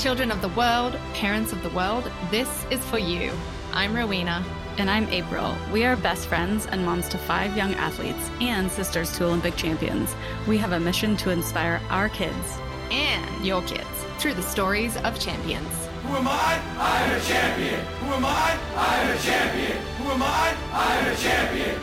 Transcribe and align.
Children 0.00 0.30
of 0.30 0.40
the 0.40 0.48
world, 0.48 0.98
parents 1.12 1.52
of 1.52 1.62
the 1.62 1.68
world, 1.68 2.10
this 2.30 2.48
is 2.70 2.80
for 2.86 2.96
you. 2.96 3.30
I'm 3.74 3.94
Rowena. 3.94 4.42
And 4.78 4.88
I'm 4.88 5.06
April. 5.10 5.54
We 5.70 5.84
are 5.84 5.94
best 5.94 6.26
friends 6.26 6.64
and 6.64 6.86
moms 6.86 7.06
to 7.10 7.18
five 7.18 7.54
young 7.54 7.74
athletes 7.74 8.30
and 8.40 8.72
sisters 8.72 9.14
to 9.18 9.26
Olympic 9.26 9.56
champions. 9.56 10.16
We 10.48 10.56
have 10.56 10.72
a 10.72 10.80
mission 10.80 11.18
to 11.18 11.28
inspire 11.28 11.82
our 11.90 12.08
kids 12.08 12.58
and 12.90 13.44
your 13.44 13.60
kids 13.60 13.84
through 14.18 14.32
the 14.34 14.42
stories 14.42 14.96
of 14.96 15.20
champions. 15.20 15.68
Who 16.06 16.16
am 16.16 16.28
I? 16.28 16.62
I'm 16.78 17.10
a 17.10 17.20
champion. 17.20 17.84
Who 17.84 18.14
am 18.14 18.24
I? 18.24 18.58
I'm 18.76 19.14
a 19.14 19.18
champion. 19.18 19.76
Who 19.98 20.10
am 20.12 20.22
I? 20.22 20.56
I'm 20.72 21.12
a 21.12 21.16
champion. 21.16 21.78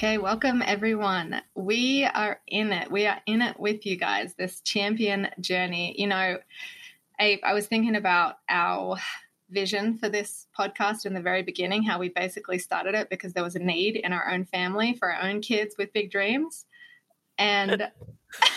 Okay, 0.00 0.16
welcome 0.16 0.62
everyone. 0.64 1.42
We 1.54 2.06
are 2.06 2.40
in 2.48 2.72
it. 2.72 2.90
We 2.90 3.06
are 3.06 3.20
in 3.26 3.42
it 3.42 3.60
with 3.60 3.84
you 3.84 3.98
guys, 3.98 4.32
this 4.32 4.62
champion 4.62 5.28
journey. 5.42 5.94
You 5.98 6.06
know, 6.06 6.38
I, 7.20 7.38
I 7.44 7.52
was 7.52 7.66
thinking 7.66 7.94
about 7.94 8.36
our 8.48 8.96
vision 9.50 9.98
for 9.98 10.08
this 10.08 10.46
podcast 10.58 11.04
in 11.04 11.12
the 11.12 11.20
very 11.20 11.42
beginning, 11.42 11.82
how 11.82 11.98
we 11.98 12.08
basically 12.08 12.58
started 12.58 12.94
it 12.94 13.10
because 13.10 13.34
there 13.34 13.44
was 13.44 13.56
a 13.56 13.58
need 13.58 13.96
in 13.96 14.14
our 14.14 14.26
own 14.30 14.46
family 14.46 14.94
for 14.94 15.12
our 15.12 15.20
own 15.20 15.42
kids 15.42 15.74
with 15.76 15.92
big 15.92 16.10
dreams. 16.10 16.64
And 17.36 17.86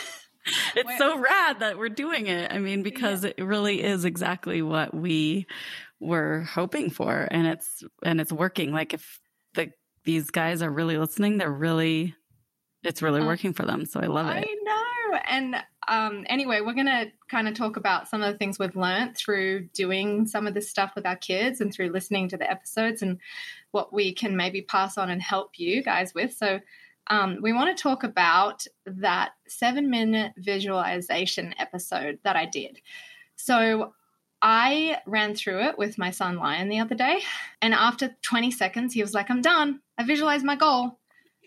it's 0.77 0.97
so 0.97 1.19
rad 1.19 1.59
that 1.59 1.77
we're 1.77 1.89
doing 1.89 2.27
it. 2.27 2.53
I 2.53 2.59
mean, 2.59 2.83
because 2.83 3.25
yeah. 3.25 3.31
it 3.35 3.43
really 3.43 3.83
is 3.83 4.05
exactly 4.05 4.61
what 4.61 4.93
we 4.93 5.47
were 5.99 6.43
hoping 6.43 6.89
for 6.89 7.27
and 7.29 7.47
it's 7.47 7.83
and 8.01 8.21
it's 8.21 8.31
working. 8.31 8.71
Like 8.71 8.93
if 8.93 9.19
these 10.03 10.29
guys 10.29 10.61
are 10.61 10.69
really 10.69 10.97
listening. 10.97 11.37
They're 11.37 11.51
really, 11.51 12.15
it's 12.83 13.01
really 13.01 13.21
uh, 13.21 13.25
working 13.25 13.53
for 13.53 13.65
them. 13.65 13.85
So 13.85 13.99
I 13.99 14.07
love 14.07 14.27
it. 14.27 14.47
I 14.49 14.55
know. 14.63 15.19
And 15.25 15.55
um, 15.87 16.25
anyway, 16.27 16.61
we're 16.61 16.73
going 16.73 16.85
to 16.87 17.11
kind 17.29 17.47
of 17.47 17.55
talk 17.55 17.77
about 17.77 18.07
some 18.07 18.21
of 18.21 18.31
the 18.31 18.37
things 18.37 18.59
we've 18.59 18.75
learned 18.75 19.17
through 19.17 19.67
doing 19.73 20.27
some 20.27 20.47
of 20.47 20.53
this 20.53 20.69
stuff 20.69 20.93
with 20.95 21.05
our 21.05 21.15
kids 21.15 21.61
and 21.61 21.73
through 21.73 21.89
listening 21.89 22.29
to 22.29 22.37
the 22.37 22.49
episodes 22.49 23.01
and 23.01 23.19
what 23.71 23.93
we 23.93 24.13
can 24.13 24.35
maybe 24.35 24.61
pass 24.61 24.97
on 24.97 25.09
and 25.09 25.21
help 25.21 25.57
you 25.57 25.83
guys 25.83 26.13
with. 26.13 26.33
So, 26.33 26.59
um, 27.07 27.39
we 27.41 27.51
want 27.51 27.75
to 27.75 27.81
talk 27.81 28.05
about 28.05 28.65
that 28.85 29.31
seven 29.45 29.89
minute 29.89 30.31
visualization 30.37 31.53
episode 31.59 32.19
that 32.23 32.37
I 32.37 32.45
did. 32.45 32.79
So, 33.35 33.93
I 34.41 34.97
ran 35.05 35.35
through 35.35 35.63
it 35.63 35.77
with 35.77 35.97
my 35.97 36.11
son 36.11 36.37
Lion 36.37 36.67
the 36.67 36.79
other 36.79 36.95
day, 36.95 37.21
and 37.61 37.73
after 37.73 38.15
20 38.23 38.51
seconds, 38.51 38.93
he 38.93 39.01
was 39.01 39.13
like, 39.13 39.29
I'm 39.29 39.41
done. 39.41 39.79
I 39.97 40.03
visualized 40.03 40.45
my 40.45 40.55
goal. 40.55 40.99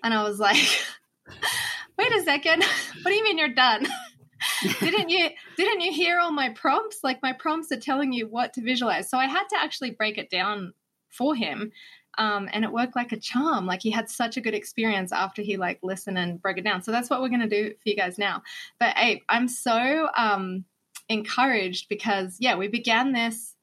And 0.03 0.15
I 0.15 0.23
was 0.23 0.39
like, 0.39 0.57
wait 1.99 2.13
a 2.13 2.23
second. 2.23 2.65
What 3.03 3.13
do 3.13 3.17
you 3.17 3.25
mean 3.25 3.39
you're 3.39 3.49
done? 3.49 3.87
didn't 4.81 5.11
you 5.11 5.29
didn't 5.57 5.81
you 5.81 5.93
hear 5.93 6.19
all 6.19 6.33
my 6.33 6.49
prompts? 6.51 7.01
Like 7.05 7.23
my 7.23 7.33
prompts 7.33 7.71
are 7.71 7.79
telling 7.79 8.13
you 8.13 8.27
what 8.27 8.53
to 8.55 8.63
visualize. 8.63 9.09
So 9.09 9.17
I 9.17 9.27
had 9.27 9.45
to 9.51 9.57
actually 9.61 9.93
break 9.93 10.19
it 10.19 10.29
down 10.29 10.73
for 11.09 11.37
him. 11.37 11.71
Um, 12.19 12.49
and 12.53 12.65
it 12.65 12.73
worked 12.73 12.97
like 12.97 13.13
a 13.13 13.21
charm. 13.21 13.67
Like 13.67 13.83
he 13.83 13.91
had 13.91 14.09
such 14.09 14.37
a 14.37 14.41
good 14.41 14.55
experience 14.55 15.13
after 15.13 15.43
he 15.43 15.57
like 15.57 15.79
listened 15.83 16.19
and 16.19 16.41
broke 16.41 16.59
it 16.59 16.65
down. 16.65 16.83
So 16.83 16.91
that's 16.91 17.11
what 17.11 17.21
we're 17.21 17.29
gonna 17.29 17.49
do 17.49 17.71
for 17.71 17.89
you 17.89 17.97
guys 17.97 18.19
now. 18.19 18.43
But 18.81 18.97
I'm 19.29 19.47
so 19.47 20.09
um 20.17 20.65
encouraged 21.09 21.89
because 21.89 22.37
yeah, 22.41 22.57
we 22.57 22.69
began 22.69 23.13
this 23.13 23.56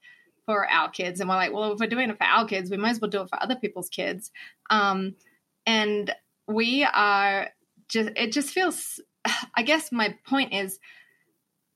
for 0.45 0.69
our 0.69 0.89
kids, 0.89 1.19
and 1.19 1.30
we're 1.30 1.36
like, 1.36 1.53
well, 1.53 1.73
if 1.73 1.80
we're 1.80 1.88
doing 1.88 2.09
it 2.09 2.17
for 2.17 2.25
our 2.25 2.45
kids, 2.45 2.69
we 2.69 2.77
might 2.77 2.91
as 2.91 3.02
well 3.02 3.09
do 3.09 3.22
it 3.22 3.30
for 3.30 3.41
other 3.41 3.55
people's 3.55 3.89
kids. 3.89 4.31
Um, 4.69 5.16
and 5.66 6.13
we 6.47 6.83
are 6.83 7.49
just 7.89 8.09
it 8.16 8.31
just 8.31 8.49
feels. 8.49 8.99
I 9.55 9.64
guess 9.64 9.91
my 9.91 10.16
point 10.25 10.53
is. 10.53 10.80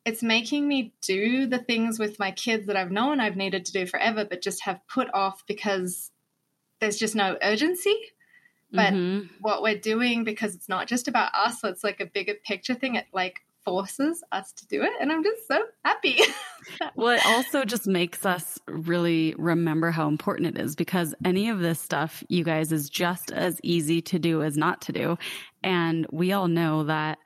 It's 0.05 0.23
making 0.23 0.65
me 0.65 0.93
do 1.01 1.47
the 1.47 1.57
things 1.57 1.99
with 1.99 2.17
my 2.17 2.31
kids 2.31 2.67
that 2.67 2.77
I've 2.77 2.91
known 2.91 3.19
I've 3.19 3.35
needed 3.35 3.65
to 3.65 3.73
do 3.73 3.85
forever, 3.85 4.23
but 4.23 4.41
just 4.41 4.63
have 4.63 4.79
put 4.87 5.13
off 5.13 5.43
because 5.45 6.11
there's 6.79 6.95
just 6.95 7.13
no 7.13 7.37
urgency 7.41 7.93
but 8.71 8.93
mm-hmm. 8.93 9.27
what 9.39 9.61
we're 9.61 9.77
doing 9.77 10.23
because 10.23 10.55
it's 10.55 10.69
not 10.69 10.87
just 10.87 11.07
about 11.07 11.33
us 11.33 11.63
it's 11.63 11.83
like 11.83 11.99
a 11.99 12.05
bigger 12.05 12.33
picture 12.45 12.73
thing 12.73 12.95
it 12.95 13.05
like 13.13 13.41
forces 13.67 14.23
us 14.31 14.53
to 14.53 14.65
do 14.67 14.81
it. 14.81 14.93
And 15.01 15.11
I'm 15.11 15.25
just 15.25 15.45
so 15.45 15.61
happy. 15.83 16.21
well, 16.95 17.17
it 17.17 17.25
also 17.25 17.65
just 17.65 17.85
makes 17.85 18.25
us 18.25 18.57
really 18.65 19.35
remember 19.37 19.91
how 19.91 20.07
important 20.07 20.57
it 20.57 20.61
is 20.61 20.73
because 20.73 21.13
any 21.25 21.49
of 21.49 21.59
this 21.59 21.77
stuff, 21.77 22.23
you 22.29 22.45
guys, 22.45 22.71
is 22.71 22.89
just 22.89 23.29
as 23.31 23.59
easy 23.63 24.01
to 24.03 24.19
do 24.19 24.41
as 24.41 24.55
not 24.55 24.81
to 24.83 24.93
do. 24.93 25.17
And 25.63 26.07
we 26.13 26.31
all 26.31 26.47
know 26.47 26.85
that 26.85 27.17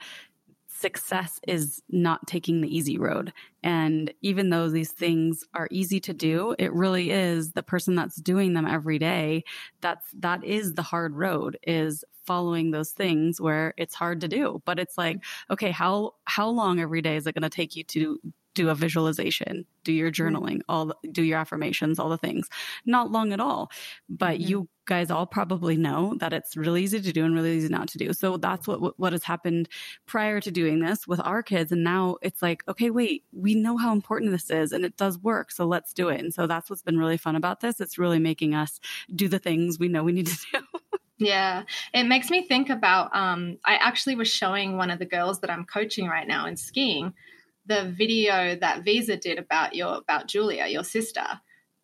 success 0.82 1.40
is 1.48 1.82
not 1.90 2.28
taking 2.28 2.60
the 2.60 2.76
easy 2.76 2.98
road. 2.98 3.32
And 3.64 4.14
even 4.22 4.50
though 4.50 4.70
these 4.70 4.92
things 4.92 5.46
are 5.54 5.68
easy 5.72 6.00
to 6.02 6.14
do, 6.14 6.56
it 6.58 6.74
really 6.74 7.12
is 7.12 7.52
the 7.52 7.64
person 7.64 7.96
that's 7.96 8.16
doing 8.16 8.54
them 8.54 8.66
every 8.66 9.00
day. 9.00 9.44
That's, 9.80 10.06
that 10.20 10.44
is 10.44 10.74
the 10.74 10.82
hard 10.82 11.16
road 11.16 11.58
is 11.64 12.04
following 12.26 12.72
those 12.72 12.92
things 12.92 13.40
where 13.40 13.74
it's 13.78 13.96
hard 13.96 14.22
to 14.22 14.28
do. 14.28 14.62
But 14.66 14.80
it's 14.80 14.98
like, 14.98 15.24
okay, 15.50 15.72
how, 15.72 16.16
how 16.26 16.50
long 16.50 16.80
every 16.80 17.02
day 17.02 17.16
is 17.16 17.28
it 17.28 17.36
going 17.36 17.44
to 17.44 17.50
take 17.50 17.76
you 17.76 17.84
to 17.86 18.20
do 18.54 18.70
a 18.70 18.76
visualization, 18.76 19.66
do 19.84 19.94
your 19.94 20.12
mm-hmm. 20.12 20.36
journaling, 20.36 20.62
all 20.68 20.94
do 21.12 21.24
your 21.24 21.40
affirmations, 21.40 22.00
all 22.00 22.10
the 22.10 22.18
things. 22.18 22.50
Not 22.86 23.12
long 23.12 23.34
at 23.34 23.40
all. 23.40 23.72
But 24.10 24.40
mm-hmm. 24.40 24.50
you 24.50 24.70
guys 24.86 25.12
all 25.12 25.26
probably 25.26 25.78
know 25.78 26.16
that 26.20 26.34
it's 26.34 26.58
really 26.58 26.84
easy 26.84 27.00
to 27.00 27.14
do 27.14 27.24
and 27.24 27.34
really 27.34 27.56
easy 27.56 27.70
not 27.70 27.88
to 27.88 27.98
do. 27.98 28.12
So 28.14 28.38
that's 28.38 28.68
what 28.68 29.00
what 29.00 29.14
has 29.14 29.24
happened 29.24 29.70
prior 30.06 30.42
to 30.42 30.52
doing 30.52 30.80
this 30.80 31.08
with 31.08 31.22
our 31.24 31.44
kids 31.44 31.72
and 31.72 31.84
now 31.84 32.18
it's 32.22 32.42
like, 32.42 32.64
okay, 32.68 32.90
wait, 32.90 33.24
we 33.32 33.56
know 33.56 33.78
how 33.78 33.94
important 33.94 34.32
this 34.32 34.50
is 34.50 34.72
and 34.72 34.84
it 34.84 34.98
does 34.98 35.18
work, 35.20 35.52
so 35.52 35.66
let's 35.66 35.94
do 35.94 36.10
it. 36.10 36.20
And 36.20 36.34
so 36.34 36.48
that's 36.48 36.70
what's 36.70 36.82
been 36.82 36.98
really 36.98 37.18
fun 37.18 37.36
about 37.36 37.62
this. 37.62 37.80
It's 37.80 37.98
really 37.98 38.20
making 38.20 38.54
us 38.56 38.80
do 39.16 39.28
the 39.28 39.40
things 39.40 39.80
we 39.80 39.88
know 39.88 40.04
we 40.04 40.12
need 40.12 40.28
to 40.28 40.38
do. 40.52 40.60
Yeah, 41.22 41.66
it 41.94 42.06
makes 42.06 42.32
me 42.32 42.48
think 42.48 42.72
about. 42.72 43.16
Um, 43.16 43.60
I 43.64 43.76
actually 43.76 44.16
was 44.16 44.28
showing 44.28 44.76
one 44.76 44.90
of 44.90 44.98
the 44.98 45.06
girls 45.06 45.42
that 45.42 45.52
I'm 45.52 45.66
coaching 45.66 46.08
right 46.08 46.28
now 46.28 46.48
in 46.48 46.58
skiing 46.58 47.14
the 47.72 47.90
video 47.90 48.56
that 48.56 48.84
Visa 48.84 49.16
did 49.16 49.40
about 49.40 49.76
your 49.76 49.98
about 49.98 50.28
Julia, 50.28 50.68
your 50.68 50.84
sister, 50.84 51.26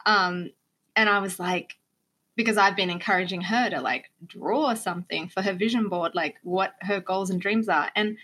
um, 0.06 0.52
and 0.96 1.10
I 1.10 1.20
was 1.20 1.40
like, 1.40 1.78
because 2.36 2.58
I've 2.58 2.76
been 2.76 2.90
encouraging 2.90 3.42
her 3.42 3.70
to 3.70 3.82
like 3.82 4.12
draw 4.26 4.74
something 4.74 5.30
for 5.30 5.42
her 5.42 5.54
vision 5.54 5.88
board, 5.88 6.14
like 6.14 6.36
what 6.44 6.74
her 6.82 7.00
goals 7.00 7.30
and 7.30 7.40
dreams 7.40 7.70
are, 7.70 7.90
and 7.96 8.18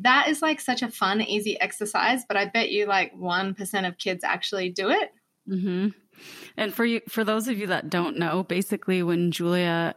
that 0.00 0.28
is 0.28 0.42
like 0.42 0.60
such 0.60 0.82
a 0.82 0.90
fun, 0.90 1.22
easy 1.22 1.58
exercise. 1.58 2.24
But 2.28 2.36
I 2.36 2.44
bet 2.44 2.70
you 2.70 2.86
like 2.86 3.16
one 3.16 3.54
percent 3.54 3.86
of 3.86 3.96
kids 3.96 4.22
actually 4.22 4.70
do 4.70 4.90
it. 4.90 5.12
Mm-hmm. 5.48 5.88
And 6.56 6.74
for 6.74 6.84
you, 6.84 7.00
for 7.08 7.24
those 7.24 7.48
of 7.48 7.58
you 7.58 7.66
that 7.68 7.90
don't 7.90 8.18
know, 8.18 8.42
basically 8.42 9.02
when 9.02 9.30
Julia 9.30 9.94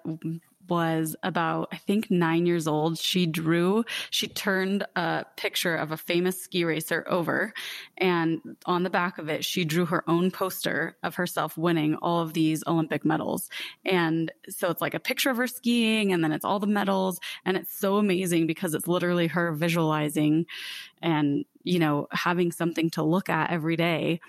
was 0.70 1.16
about, 1.24 1.70
I 1.72 1.78
think, 1.78 2.12
nine 2.12 2.46
years 2.46 2.68
old. 2.68 2.98
She 2.98 3.26
drew, 3.26 3.86
she 4.10 4.28
turned 4.28 4.86
a 4.96 5.26
picture 5.36 5.76
of 5.76 5.92
a 5.92 5.98
famous 5.98 6.42
ski 6.42 6.64
racer 6.64 7.06
over, 7.08 7.54
and 7.98 8.40
on 8.66 8.84
the 8.84 8.90
back 8.90 9.18
of 9.18 9.30
it, 9.30 9.44
she 9.44 9.66
drew 9.66 9.86
her 9.86 10.04
own 10.10 10.32
poster 10.32 10.96
of 11.04 11.16
herself 11.16 11.58
winning 11.58 11.96
all 11.96 12.22
of 12.22 12.34
these 12.34 12.64
Olympic 12.68 13.04
medals. 13.04 13.50
And 13.86 14.32
so 14.50 14.70
it's 14.70 14.82
like 14.82 14.94
a 14.94 15.00
picture 15.00 15.30
of 15.30 15.38
her 15.38 15.48
skiing, 15.48 16.14
and 16.14 16.24
then 16.24 16.32
it's 16.32 16.46
all 16.46 16.60
the 16.60 16.68
medals. 16.68 17.20
And 17.46 17.58
it's 17.58 17.78
so 17.78 17.98
amazing 17.98 18.48
because 18.48 18.74
it's 18.74 18.88
literally 18.88 19.28
her 19.28 19.52
visualizing 19.52 20.46
and, 21.02 21.46
you 21.64 21.80
know, 21.80 22.08
having 22.12 22.52
something 22.52 22.90
to 22.92 23.04
look 23.04 23.30
at 23.30 23.52
every 23.52 23.76
day 23.76 24.20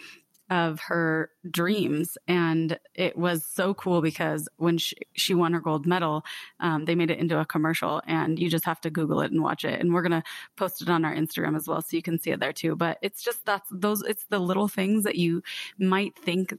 of 0.51 0.81
her 0.81 1.31
dreams. 1.49 2.19
And 2.27 2.79
it 2.95 3.17
was 3.17 3.47
so 3.47 3.73
cool 3.73 4.03
because 4.03 4.49
when 4.57 4.79
she, 4.79 4.97
she 5.13 5.33
won 5.33 5.53
her 5.53 5.61
gold 5.61 5.87
medal, 5.87 6.25
um, 6.59 6.85
they 6.85 6.97
made 6.97 7.11
it 7.11 7.19
into 7.19 7.39
a 7.39 7.47
commercial 7.47 8.03
and 8.07 8.39
you 8.39 8.51
just 8.51 8.65
have 8.65 8.81
to 8.83 8.91
Google 8.91 9.21
it 9.21 9.31
and 9.31 9.43
watch 9.43 9.65
it. 9.65 9.81
And 9.81 9.95
we're 9.95 10.03
going 10.03 10.21
to 10.21 10.25
post 10.57 10.83
it 10.83 10.91
on 10.91 11.05
our 11.05 11.15
Instagram 11.15 11.57
as 11.57 11.69
well. 11.69 11.81
So 11.81 11.97
you 11.97 12.03
can 12.03 12.19
see 12.19 12.33
it 12.33 12.41
there 12.41 12.53
too. 12.53 12.75
But 12.75 12.99
it's 13.01 13.23
just 13.23 13.47
that's 13.47 13.69
those, 13.71 14.03
it's 14.03 14.27
the 14.29 14.41
little 14.41 14.69
things 14.69 15.05
that 15.05 15.17
you 15.17 15.43
might 15.79 16.19
think 16.19 16.53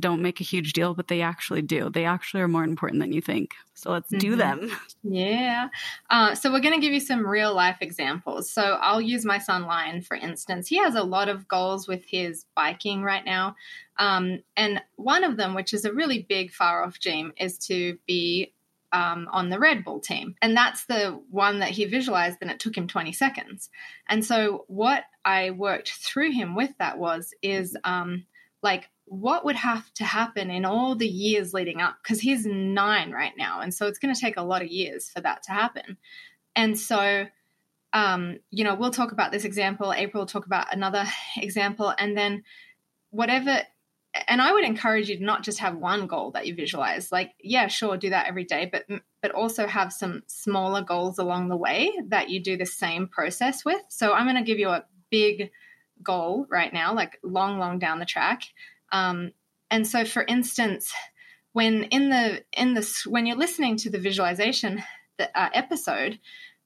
don't 0.00 0.22
make 0.22 0.40
a 0.40 0.44
huge 0.44 0.72
deal, 0.72 0.94
but 0.94 1.08
they 1.08 1.22
actually 1.22 1.62
do. 1.62 1.90
They 1.90 2.04
actually 2.04 2.42
are 2.42 2.48
more 2.48 2.64
important 2.64 3.00
than 3.00 3.12
you 3.12 3.20
think. 3.20 3.54
So 3.74 3.90
let's 3.90 4.10
mm-hmm. 4.10 4.18
do 4.18 4.36
them. 4.36 4.70
Yeah. 5.02 5.68
Uh, 6.10 6.34
so 6.34 6.50
we're 6.50 6.60
going 6.60 6.74
to 6.74 6.80
give 6.80 6.92
you 6.92 7.00
some 7.00 7.24
real 7.24 7.54
life 7.54 7.76
examples. 7.80 8.50
So 8.50 8.62
I'll 8.80 9.00
use 9.00 9.24
my 9.24 9.38
son 9.38 9.62
Lion, 9.66 10.02
for 10.02 10.16
instance. 10.16 10.66
He 10.66 10.78
has 10.78 10.96
a 10.96 11.02
lot 11.02 11.28
of 11.28 11.46
goals 11.46 11.86
with 11.86 12.04
his 12.04 12.44
biking 12.56 13.02
right 13.02 13.24
now. 13.24 13.54
Um, 13.98 14.42
and 14.56 14.82
one 14.96 15.22
of 15.22 15.36
them, 15.36 15.54
which 15.54 15.72
is 15.72 15.84
a 15.84 15.92
really 15.92 16.26
big, 16.28 16.50
far 16.50 16.82
off 16.82 16.98
dream, 16.98 17.32
is 17.38 17.56
to 17.66 17.98
be 18.06 18.52
um, 18.92 19.28
on 19.30 19.50
the 19.50 19.58
Red 19.58 19.84
Bull 19.84 20.00
team. 20.00 20.34
And 20.40 20.56
that's 20.56 20.86
the 20.86 21.20
one 21.30 21.58
that 21.60 21.70
he 21.70 21.84
visualized, 21.84 22.38
and 22.40 22.50
it 22.50 22.60
took 22.60 22.76
him 22.76 22.88
20 22.88 23.12
seconds. 23.12 23.68
And 24.08 24.24
so, 24.24 24.64
what 24.68 25.04
I 25.24 25.50
worked 25.50 25.90
through 25.90 26.32
him 26.32 26.54
with 26.54 26.70
that 26.78 26.98
was, 26.98 27.34
is 27.42 27.76
um, 27.84 28.24
like, 28.62 28.88
what 29.06 29.44
would 29.44 29.56
have 29.56 29.92
to 29.94 30.04
happen 30.04 30.50
in 30.50 30.64
all 30.64 30.94
the 30.94 31.06
years 31.06 31.54
leading 31.54 31.80
up 31.80 31.96
because 32.02 32.20
he's 32.20 32.44
nine 32.44 33.12
right 33.12 33.34
now 33.38 33.60
and 33.60 33.72
so 33.72 33.86
it's 33.86 33.98
going 33.98 34.14
to 34.14 34.20
take 34.20 34.36
a 34.36 34.42
lot 34.42 34.62
of 34.62 34.68
years 34.68 35.08
for 35.08 35.20
that 35.20 35.42
to 35.42 35.52
happen 35.52 35.96
and 36.54 36.78
so 36.78 37.26
um, 37.96 38.40
you 38.50 38.62
know, 38.62 38.74
we'll 38.74 38.90
talk 38.90 39.12
about 39.12 39.32
this 39.32 39.46
example. 39.46 39.90
April 39.90 40.20
will 40.20 40.26
talk 40.26 40.44
about 40.44 40.72
another 40.72 41.06
example, 41.38 41.92
and 41.98 42.16
then 42.16 42.44
whatever. 43.10 43.62
And 44.28 44.40
I 44.40 44.52
would 44.52 44.64
encourage 44.64 45.08
you 45.08 45.18
to 45.18 45.24
not 45.24 45.42
just 45.42 45.58
have 45.58 45.76
one 45.76 46.06
goal 46.06 46.30
that 46.32 46.46
you 46.46 46.54
visualize. 46.54 47.12
Like, 47.12 47.32
yeah, 47.42 47.66
sure, 47.68 47.96
do 47.96 48.10
that 48.10 48.26
every 48.26 48.44
day, 48.44 48.68
but 48.70 48.84
but 49.22 49.30
also 49.30 49.66
have 49.66 49.92
some 49.92 50.22
smaller 50.26 50.82
goals 50.82 51.18
along 51.18 51.48
the 51.48 51.56
way 51.56 51.90
that 52.08 52.28
you 52.28 52.42
do 52.42 52.56
the 52.56 52.66
same 52.66 53.08
process 53.08 53.64
with. 53.64 53.80
So 53.88 54.12
I'm 54.12 54.26
going 54.26 54.36
to 54.36 54.42
give 54.42 54.58
you 54.58 54.68
a 54.68 54.84
big 55.10 55.50
goal 56.02 56.46
right 56.50 56.72
now, 56.72 56.94
like 56.94 57.18
long, 57.22 57.58
long 57.58 57.78
down 57.78 57.98
the 57.98 58.04
track. 58.04 58.42
Um, 58.92 59.32
and 59.70 59.86
so, 59.86 60.04
for 60.04 60.22
instance, 60.22 60.92
when 61.52 61.84
in 61.84 62.10
the 62.10 62.44
in 62.52 62.74
the 62.74 63.02
when 63.06 63.26
you're 63.26 63.36
listening 63.36 63.76
to 63.78 63.90
the 63.90 63.98
visualization 63.98 64.82
the, 65.18 65.38
uh, 65.38 65.48
episode, 65.54 66.18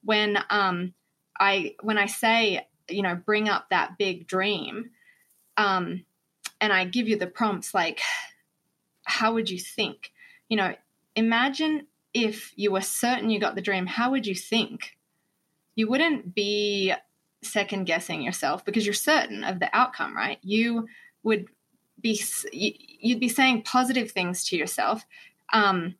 when 0.03 0.37
um, 0.49 0.93
I 1.39 1.75
when 1.81 1.97
I 1.97 2.07
say 2.07 2.67
you 2.89 3.01
know 3.01 3.15
bring 3.15 3.49
up 3.49 3.69
that 3.69 3.97
big 3.97 4.27
dream, 4.27 4.91
um, 5.57 6.05
and 6.59 6.73
I 6.73 6.85
give 6.85 7.07
you 7.07 7.17
the 7.17 7.27
prompts 7.27 7.73
like, 7.73 8.01
how 9.03 9.33
would 9.33 9.49
you 9.49 9.59
think? 9.59 10.11
You 10.49 10.57
know, 10.57 10.75
imagine 11.15 11.87
if 12.13 12.51
you 12.55 12.71
were 12.71 12.81
certain 12.81 13.29
you 13.29 13.39
got 13.39 13.55
the 13.55 13.61
dream. 13.61 13.87
How 13.87 14.11
would 14.11 14.27
you 14.27 14.35
think? 14.35 14.97
You 15.75 15.87
wouldn't 15.87 16.35
be 16.35 16.93
second 17.43 17.85
guessing 17.85 18.21
yourself 18.21 18.65
because 18.65 18.85
you're 18.85 18.93
certain 18.93 19.43
of 19.43 19.59
the 19.59 19.69
outcome, 19.75 20.15
right? 20.15 20.37
You 20.41 20.87
would 21.23 21.47
be 22.01 22.21
you'd 22.51 23.19
be 23.19 23.29
saying 23.29 23.63
positive 23.63 24.11
things 24.11 24.43
to 24.45 24.57
yourself. 24.57 25.05
Um, 25.53 25.95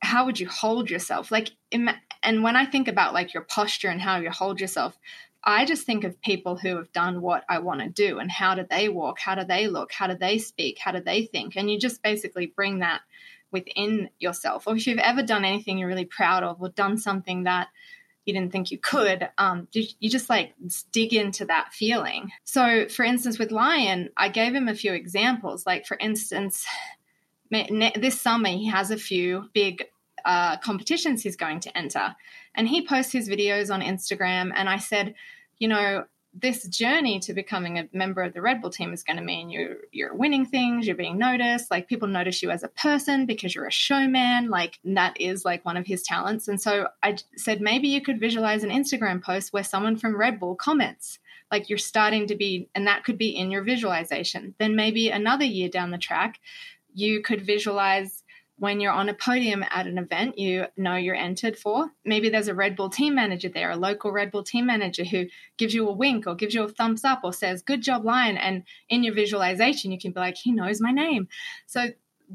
how 0.00 0.24
would 0.24 0.38
you 0.38 0.48
hold 0.48 0.90
yourself? 0.90 1.30
Like, 1.30 1.50
and 1.72 2.42
when 2.42 2.56
I 2.56 2.64
think 2.64 2.88
about 2.88 3.14
like 3.14 3.34
your 3.34 3.42
posture 3.42 3.88
and 3.88 4.00
how 4.00 4.18
you 4.18 4.30
hold 4.30 4.60
yourself, 4.60 4.96
I 5.44 5.64
just 5.64 5.86
think 5.86 6.04
of 6.04 6.20
people 6.20 6.56
who 6.56 6.76
have 6.76 6.92
done 6.92 7.20
what 7.20 7.44
I 7.48 7.58
want 7.58 7.80
to 7.80 7.88
do 7.88 8.18
and 8.18 8.30
how 8.30 8.54
do 8.54 8.66
they 8.68 8.88
walk? 8.88 9.18
How 9.20 9.34
do 9.34 9.44
they 9.44 9.68
look? 9.68 9.92
How 9.92 10.06
do 10.06 10.14
they 10.14 10.38
speak? 10.38 10.78
How 10.78 10.92
do 10.92 11.00
they 11.00 11.24
think? 11.24 11.56
And 11.56 11.70
you 11.70 11.78
just 11.78 12.02
basically 12.02 12.46
bring 12.46 12.80
that 12.80 13.02
within 13.50 14.10
yourself. 14.18 14.66
Or 14.66 14.76
if 14.76 14.86
you've 14.86 14.98
ever 14.98 15.22
done 15.22 15.44
anything 15.44 15.78
you're 15.78 15.88
really 15.88 16.04
proud 16.04 16.42
of 16.42 16.60
or 16.60 16.68
done 16.70 16.98
something 16.98 17.44
that 17.44 17.68
you 18.28 18.34
didn't 18.34 18.52
think 18.52 18.70
you 18.70 18.78
could, 18.78 19.28
um, 19.38 19.66
you, 19.72 19.86
you 19.98 20.10
just 20.10 20.28
like 20.28 20.54
dig 20.92 21.14
into 21.14 21.46
that 21.46 21.72
feeling. 21.72 22.30
So, 22.44 22.86
for 22.88 23.04
instance, 23.04 23.38
with 23.38 23.50
Lion, 23.50 24.10
I 24.16 24.28
gave 24.28 24.54
him 24.54 24.68
a 24.68 24.74
few 24.74 24.92
examples. 24.92 25.66
Like, 25.66 25.86
for 25.86 25.96
instance, 25.98 26.66
this 27.50 28.20
summer 28.20 28.50
he 28.50 28.68
has 28.68 28.90
a 28.90 28.98
few 28.98 29.48
big 29.54 29.84
uh, 30.24 30.58
competitions 30.58 31.22
he's 31.22 31.36
going 31.36 31.60
to 31.60 31.76
enter, 31.76 32.14
and 32.54 32.68
he 32.68 32.86
posts 32.86 33.12
his 33.12 33.28
videos 33.28 33.72
on 33.72 33.80
Instagram. 33.80 34.52
And 34.54 34.68
I 34.68 34.76
said, 34.76 35.14
you 35.58 35.68
know, 35.68 36.04
this 36.40 36.66
journey 36.68 37.18
to 37.20 37.32
becoming 37.32 37.78
a 37.78 37.88
member 37.92 38.22
of 38.22 38.32
the 38.32 38.42
Red 38.42 38.60
Bull 38.60 38.70
team 38.70 38.92
is 38.92 39.02
going 39.02 39.16
to 39.16 39.22
mean 39.22 39.50
you're 39.50 39.76
you're 39.92 40.14
winning 40.14 40.46
things, 40.46 40.86
you're 40.86 40.96
being 40.96 41.18
noticed, 41.18 41.70
like 41.70 41.88
people 41.88 42.08
notice 42.08 42.42
you 42.42 42.50
as 42.50 42.62
a 42.62 42.68
person 42.68 43.26
because 43.26 43.54
you're 43.54 43.66
a 43.66 43.72
showman, 43.72 44.48
like 44.48 44.78
that 44.84 45.20
is 45.20 45.44
like 45.44 45.64
one 45.64 45.76
of 45.76 45.86
his 45.86 46.02
talents. 46.02 46.48
And 46.48 46.60
so 46.60 46.88
I 47.02 47.16
said 47.36 47.60
maybe 47.60 47.88
you 47.88 48.00
could 48.00 48.20
visualize 48.20 48.62
an 48.62 48.70
Instagram 48.70 49.22
post 49.22 49.52
where 49.52 49.64
someone 49.64 49.96
from 49.96 50.16
Red 50.16 50.38
Bull 50.38 50.54
comments 50.54 51.18
like 51.50 51.68
you're 51.68 51.78
starting 51.78 52.26
to 52.26 52.36
be 52.36 52.68
and 52.74 52.86
that 52.86 53.04
could 53.04 53.18
be 53.18 53.30
in 53.30 53.50
your 53.50 53.62
visualization. 53.62 54.54
Then 54.58 54.76
maybe 54.76 55.08
another 55.08 55.44
year 55.44 55.68
down 55.68 55.90
the 55.90 55.98
track, 55.98 56.38
you 56.94 57.22
could 57.22 57.46
visualize 57.46 58.22
when 58.58 58.80
you're 58.80 58.92
on 58.92 59.08
a 59.08 59.14
podium 59.14 59.64
at 59.70 59.86
an 59.86 59.98
event 59.98 60.36
you 60.36 60.66
know 60.76 60.96
you're 60.96 61.14
entered 61.14 61.56
for. 61.56 61.90
Maybe 62.04 62.28
there's 62.28 62.48
a 62.48 62.54
Red 62.54 62.76
Bull 62.76 62.90
team 62.90 63.14
manager 63.14 63.48
there, 63.48 63.70
a 63.70 63.76
local 63.76 64.10
Red 64.10 64.30
Bull 64.30 64.42
team 64.42 64.66
manager 64.66 65.04
who 65.04 65.26
gives 65.56 65.74
you 65.74 65.88
a 65.88 65.92
wink 65.92 66.26
or 66.26 66.34
gives 66.34 66.54
you 66.54 66.64
a 66.64 66.68
thumbs 66.68 67.04
up 67.04 67.20
or 67.22 67.32
says, 67.32 67.62
Good 67.62 67.82
job, 67.82 68.04
Lion. 68.04 68.36
And 68.36 68.64
in 68.88 69.04
your 69.04 69.14
visualization, 69.14 69.92
you 69.92 69.98
can 69.98 70.12
be 70.12 70.20
like, 70.20 70.36
He 70.36 70.52
knows 70.52 70.80
my 70.80 70.90
name. 70.90 71.28
So 71.66 71.88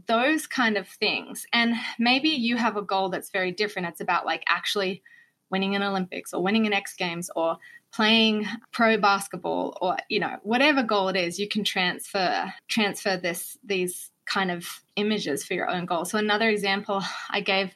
those 0.07 0.47
kind 0.47 0.77
of 0.77 0.87
things. 0.87 1.45
And 1.53 1.75
maybe 1.99 2.29
you 2.29 2.57
have 2.57 2.77
a 2.77 2.81
goal 2.81 3.09
that's 3.09 3.29
very 3.29 3.51
different. 3.51 3.89
It's 3.89 4.01
about 4.01 4.25
like 4.25 4.43
actually 4.47 5.03
winning 5.51 5.75
an 5.75 5.83
Olympics 5.83 6.33
or 6.33 6.41
winning 6.41 6.65
an 6.65 6.73
X 6.73 6.95
Games 6.95 7.29
or 7.35 7.57
playing 7.93 8.47
pro 8.71 8.97
basketball 8.97 9.77
or 9.79 9.97
you 10.09 10.19
know 10.19 10.37
whatever 10.41 10.81
goal 10.81 11.09
it 11.09 11.15
is 11.15 11.37
you 11.37 11.47
can 11.47 11.63
transfer 11.63 12.51
transfer 12.67 13.17
this 13.17 13.55
these 13.63 14.09
kind 14.25 14.51
of 14.51 14.67
images 14.95 15.43
for 15.43 15.53
your 15.53 15.69
own 15.69 15.85
goal. 15.85 16.05
So 16.05 16.17
another 16.17 16.49
example 16.49 17.01
I 17.29 17.41
gave, 17.41 17.73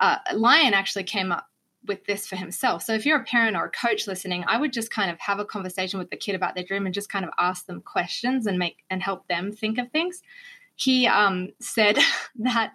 uh, 0.00 0.16
Lion 0.34 0.74
actually 0.74 1.04
came 1.04 1.32
up 1.32 1.46
with 1.86 2.04
this 2.06 2.26
for 2.26 2.36
himself. 2.36 2.82
So 2.82 2.94
if 2.94 3.04
you're 3.04 3.20
a 3.20 3.24
parent 3.24 3.56
or 3.56 3.66
a 3.66 3.70
coach 3.70 4.06
listening, 4.06 4.44
I 4.46 4.58
would 4.58 4.72
just 4.72 4.90
kind 4.90 5.10
of 5.10 5.18
have 5.20 5.38
a 5.38 5.44
conversation 5.44 5.98
with 5.98 6.10
the 6.10 6.16
kid 6.16 6.34
about 6.34 6.54
their 6.54 6.64
dream 6.64 6.86
and 6.86 6.94
just 6.94 7.10
kind 7.10 7.24
of 7.24 7.30
ask 7.38 7.66
them 7.66 7.82
questions 7.82 8.46
and 8.46 8.58
make 8.58 8.78
and 8.90 9.02
help 9.02 9.26
them 9.28 9.52
think 9.52 9.78
of 9.78 9.90
things. 9.90 10.22
He 10.76 11.06
um, 11.06 11.50
said 11.60 11.98
that 12.36 12.72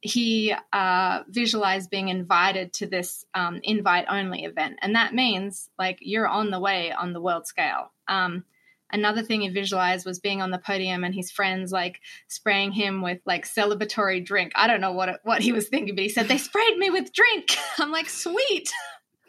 he 0.00 0.54
uh, 0.72 1.22
visualized 1.28 1.90
being 1.90 2.08
invited 2.08 2.72
to 2.74 2.86
this 2.86 3.24
um, 3.34 3.60
invite 3.62 4.06
only 4.08 4.44
event, 4.44 4.78
and 4.82 4.94
that 4.94 5.14
means 5.14 5.70
like 5.78 5.98
you're 6.00 6.28
on 6.28 6.50
the 6.50 6.60
way 6.60 6.92
on 6.92 7.12
the 7.12 7.20
world 7.20 7.46
scale. 7.46 7.90
Um, 8.06 8.44
another 8.90 9.22
thing 9.22 9.42
he 9.42 9.48
visualized 9.48 10.06
was 10.06 10.18
being 10.18 10.42
on 10.42 10.50
the 10.50 10.58
podium 10.58 11.04
and 11.04 11.14
his 11.14 11.30
friends 11.30 11.72
like 11.72 12.00
spraying 12.28 12.72
him 12.72 13.02
with 13.02 13.20
like 13.26 13.46
celebratory 13.46 14.24
drink. 14.24 14.52
I 14.54 14.66
don't 14.66 14.80
know 14.80 14.92
what 14.92 15.08
it, 15.08 15.16
what 15.24 15.42
he 15.42 15.52
was 15.52 15.68
thinking, 15.68 15.94
but 15.94 16.02
he 16.02 16.08
said 16.08 16.28
they 16.28 16.38
sprayed 16.38 16.76
me 16.78 16.90
with 16.90 17.12
drink. 17.12 17.56
I'm 17.78 17.90
like, 17.90 18.08
sweet. 18.08 18.70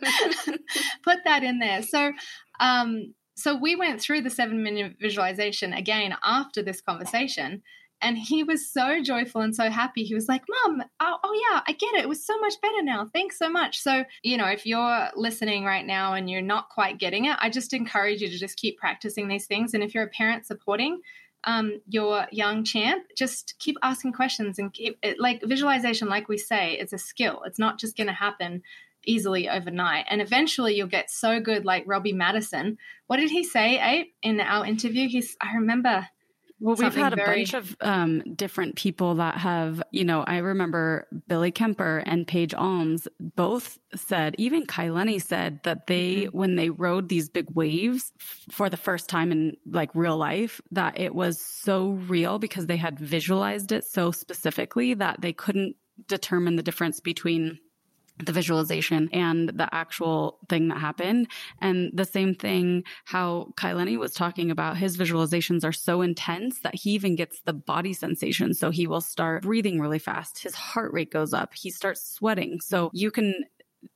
Put 1.04 1.20
that 1.26 1.44
in 1.44 1.60
there. 1.60 1.82
So 1.84 2.14
um 2.60 3.14
so 3.36 3.56
we 3.56 3.76
went 3.76 4.02
through 4.02 4.22
the 4.22 4.30
7 4.30 4.62
minute 4.62 4.98
visualization 5.00 5.74
again 5.74 6.16
after 6.24 6.62
this 6.62 6.82
conversation 6.82 7.62
and 8.02 8.18
he 8.18 8.44
was 8.44 8.70
so 8.70 9.02
joyful 9.02 9.42
and 9.42 9.56
so 9.56 9.70
happy. 9.70 10.04
He 10.04 10.14
was 10.14 10.28
like, 10.28 10.44
Mom, 10.50 10.84
oh, 11.00 11.18
oh, 11.24 11.42
yeah, 11.50 11.62
I 11.68 11.74
get 11.74 11.96
it. 11.96 12.04
It 12.04 12.10
was 12.10 12.26
so 12.26 12.38
much 12.40 12.54
better 12.62 12.82
now. 12.82 13.10
Thanks 13.12 13.38
so 13.38 13.50
much. 13.50 13.82
So, 13.82 14.06
you 14.24 14.38
know, 14.38 14.48
if 14.48 14.66
you're 14.66 15.10
listening 15.16 15.66
right 15.66 15.86
now 15.86 16.14
and 16.14 16.30
you're 16.30 16.42
not 16.42 16.70
quite 16.70 16.98
getting 16.98 17.26
it, 17.26 17.38
I 17.40 17.50
just 17.50 17.74
encourage 17.74 18.22
you 18.22 18.30
to 18.30 18.38
just 18.38 18.58
keep 18.58 18.78
practicing 18.78 19.28
these 19.28 19.48
things. 19.48 19.74
And 19.74 19.84
if 19.84 19.94
you're 19.94 20.06
a 20.06 20.10
parent 20.10 20.46
supporting, 20.46 21.02
um, 21.44 21.82
your 21.88 22.28
young 22.32 22.64
champ, 22.64 23.06
just 23.18 23.56
keep 23.60 23.78
asking 23.82 24.14
questions 24.14 24.60
and 24.60 24.74
keep 24.74 24.98
it 25.02 25.20
like 25.20 25.42
visualization, 25.44 26.10
like 26.10 26.28
we 26.28 26.38
say, 26.38 26.74
it's 26.74 26.94
a 26.94 26.98
skill. 26.98 27.44
It's 27.46 27.60
not 27.60 27.80
just 27.80 27.96
going 27.96 28.08
to 28.08 28.14
happen 28.14 28.62
easily 29.06 29.50
overnight. 29.50 30.06
And 30.10 30.22
eventually 30.22 30.76
you'll 30.76 30.88
get 30.88 31.10
so 31.10 31.40
good, 31.40 31.66
like 31.66 31.84
Robbie 31.88 32.14
Madison. 32.14 32.78
What 33.08 33.18
did 33.18 33.32
he 33.32 33.44
say, 33.44 33.80
Ape, 33.82 34.14
in 34.22 34.40
our 34.42 34.66
interview? 34.66 35.08
He's, 35.08 35.38
I 35.42 35.56
remember 35.56 36.08
well, 36.60 36.76
we've 36.76 36.94
had 36.94 37.14
a 37.14 37.16
very... 37.16 37.38
bunch 37.38 37.54
of 37.54 37.76
um, 37.82 38.36
different 38.36 38.76
people 38.76 39.16
that 39.16 39.38
have, 39.38 39.82
you 39.92 40.04
know, 40.04 40.24
I 40.24 40.38
remember 40.38 41.08
Billy 41.28 41.52
Kemper 41.52 42.04
and 42.06 42.28
Paige 42.28 42.54
Alms 42.54 43.08
both 43.20 43.80
said, 43.96 44.36
even 44.38 44.66
Kai 44.66 44.90
Lenny 44.90 45.20
said 45.20 45.62
that 45.64 45.88
they, 45.88 46.16
mm-hmm. 46.16 46.38
when 46.38 46.56
they 46.56 46.70
rode 46.70 47.08
these 47.10 47.30
big 47.30 47.48
waves 47.52 48.12
for 48.52 48.70
the 48.70 48.78
first 48.78 49.08
time 49.10 49.32
in 49.32 49.58
like 49.70 49.90
real 49.94 50.18
life, 50.18 50.60
that 50.72 51.00
it 51.00 51.16
was 51.16 51.40
so 51.40 51.92
real 51.92 52.40
because 52.40 52.66
they 52.66 52.78
had 52.78 53.00
visualized 53.00 53.72
it 53.72 53.86
so 53.86 54.12
specifically 54.12 54.94
that 54.96 55.22
they 55.22 55.34
couldn't 55.34 55.76
determine 56.08 56.56
the 56.56 56.64
difference 56.64 57.00
between 57.00 57.60
the 58.24 58.32
visualization 58.32 59.10
and 59.14 59.50
the 59.50 59.74
actual 59.74 60.40
thing 60.50 60.68
that 60.68 60.78
happened. 60.78 61.28
And 61.62 61.92
the 61.94 62.06
same 62.06 62.36
thing, 62.36 62.84
how 63.06 63.54
Kai 63.56 63.74
Lenny 63.74 63.98
was 63.98 64.14
talking 64.14 64.52
about 64.52 64.78
his 64.78 64.98
visualizations 64.98 65.64
are 65.64 65.72
so 65.72 66.02
intense 66.02 66.60
that 66.62 66.76
he 66.76 66.92
even 66.92 67.16
gets 67.16 67.42
the 67.42 67.54
body 67.54 67.94
sensation. 67.94 68.54
So 68.54 68.70
he 68.72 68.88
will 68.88 69.02
start 69.02 69.44
breathing 69.44 69.80
really 69.80 70.00
fast. 70.00 70.40
His 70.40 70.56
heart 70.56 70.94
rate 70.94 71.12
goes 71.12 71.34
up. 71.34 71.54
He 71.54 71.70
starts 71.70 72.02
sweating. 72.02 72.60
So 72.62 72.90
you 72.94 73.12
can 73.12 73.46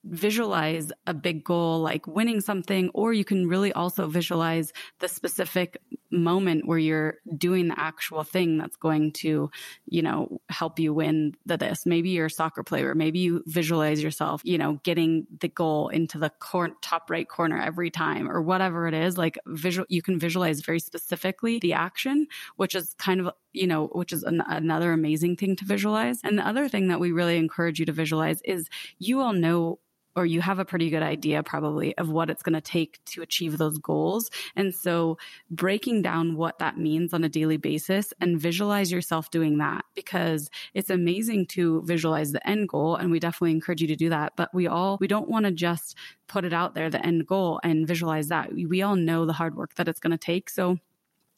visualize 0.03 0.91
a 1.07 1.13
big 1.13 1.43
goal 1.43 1.79
like 1.79 2.05
winning 2.07 2.41
something, 2.41 2.89
or 2.93 3.13
you 3.13 3.25
can 3.25 3.47
really 3.47 3.73
also 3.73 4.07
visualize 4.07 4.73
the 4.99 5.07
specific 5.07 5.77
moment 6.11 6.67
where 6.67 6.77
you're 6.77 7.15
doing 7.37 7.67
the 7.67 7.79
actual 7.79 8.23
thing 8.23 8.57
that's 8.57 8.75
going 8.75 9.11
to, 9.11 9.49
you 9.85 10.01
know, 10.01 10.39
help 10.49 10.79
you 10.79 10.93
win 10.93 11.33
the 11.45 11.57
this. 11.57 11.85
Maybe 11.85 12.09
you're 12.09 12.27
a 12.27 12.31
soccer 12.31 12.63
player, 12.63 12.93
maybe 12.93 13.19
you 13.19 13.43
visualize 13.45 14.03
yourself, 14.03 14.41
you 14.43 14.57
know, 14.57 14.79
getting 14.83 15.25
the 15.39 15.47
goal 15.47 15.89
into 15.89 16.17
the 16.17 16.31
cor- 16.39 16.75
top 16.81 17.09
right 17.09 17.27
corner 17.27 17.59
every 17.59 17.89
time 17.89 18.29
or 18.29 18.41
whatever 18.41 18.87
it 18.87 18.93
is. 18.93 19.17
Like 19.17 19.39
visual, 19.47 19.85
you 19.89 20.01
can 20.01 20.19
visualize 20.19 20.61
very 20.61 20.79
specifically 20.79 21.59
the 21.59 21.73
action, 21.73 22.27
which 22.57 22.75
is 22.75 22.93
kind 22.97 23.21
of 23.21 23.31
you 23.53 23.67
know, 23.67 23.87
which 23.87 24.11
is 24.11 24.23
an, 24.23 24.41
another 24.47 24.91
amazing 24.91 25.35
thing 25.35 25.55
to 25.55 25.65
visualize. 25.65 26.19
And 26.23 26.37
the 26.37 26.47
other 26.47 26.67
thing 26.67 26.87
that 26.87 26.99
we 26.99 27.11
really 27.11 27.37
encourage 27.37 27.79
you 27.79 27.85
to 27.85 27.91
visualize 27.91 28.41
is 28.43 28.67
you 28.97 29.21
all 29.21 29.33
know 29.33 29.72
or 30.15 30.25
you 30.25 30.41
have 30.41 30.59
a 30.59 30.65
pretty 30.65 30.89
good 30.89 31.03
idea 31.03 31.43
probably 31.43 31.97
of 31.97 32.09
what 32.09 32.29
it's 32.29 32.43
going 32.43 32.53
to 32.53 32.61
take 32.61 33.03
to 33.05 33.21
achieve 33.21 33.57
those 33.57 33.77
goals. 33.77 34.29
And 34.55 34.73
so 34.73 35.17
breaking 35.49 36.01
down 36.01 36.35
what 36.35 36.59
that 36.59 36.77
means 36.77 37.13
on 37.13 37.23
a 37.23 37.29
daily 37.29 37.57
basis 37.57 38.13
and 38.19 38.39
visualize 38.39 38.91
yourself 38.91 39.31
doing 39.31 39.57
that 39.57 39.85
because 39.95 40.49
it's 40.73 40.89
amazing 40.89 41.47
to 41.47 41.81
visualize 41.83 42.31
the 42.31 42.47
end 42.47 42.69
goal. 42.69 42.95
And 42.95 43.11
we 43.11 43.19
definitely 43.19 43.51
encourage 43.51 43.81
you 43.81 43.87
to 43.87 43.95
do 43.95 44.09
that. 44.09 44.33
But 44.35 44.53
we 44.53 44.67
all, 44.67 44.97
we 44.99 45.07
don't 45.07 45.29
want 45.29 45.45
to 45.45 45.51
just 45.51 45.97
put 46.27 46.45
it 46.45 46.53
out 46.53 46.75
there, 46.75 46.89
the 46.89 47.05
end 47.05 47.25
goal 47.27 47.59
and 47.63 47.87
visualize 47.87 48.27
that. 48.27 48.53
We, 48.53 48.83
all 48.83 48.95
know 48.97 49.25
the 49.25 49.33
hard 49.33 49.55
work 49.55 49.75
that 49.75 49.87
it's 49.87 50.01
going 50.01 50.11
to 50.11 50.17
take. 50.17 50.49
So 50.49 50.77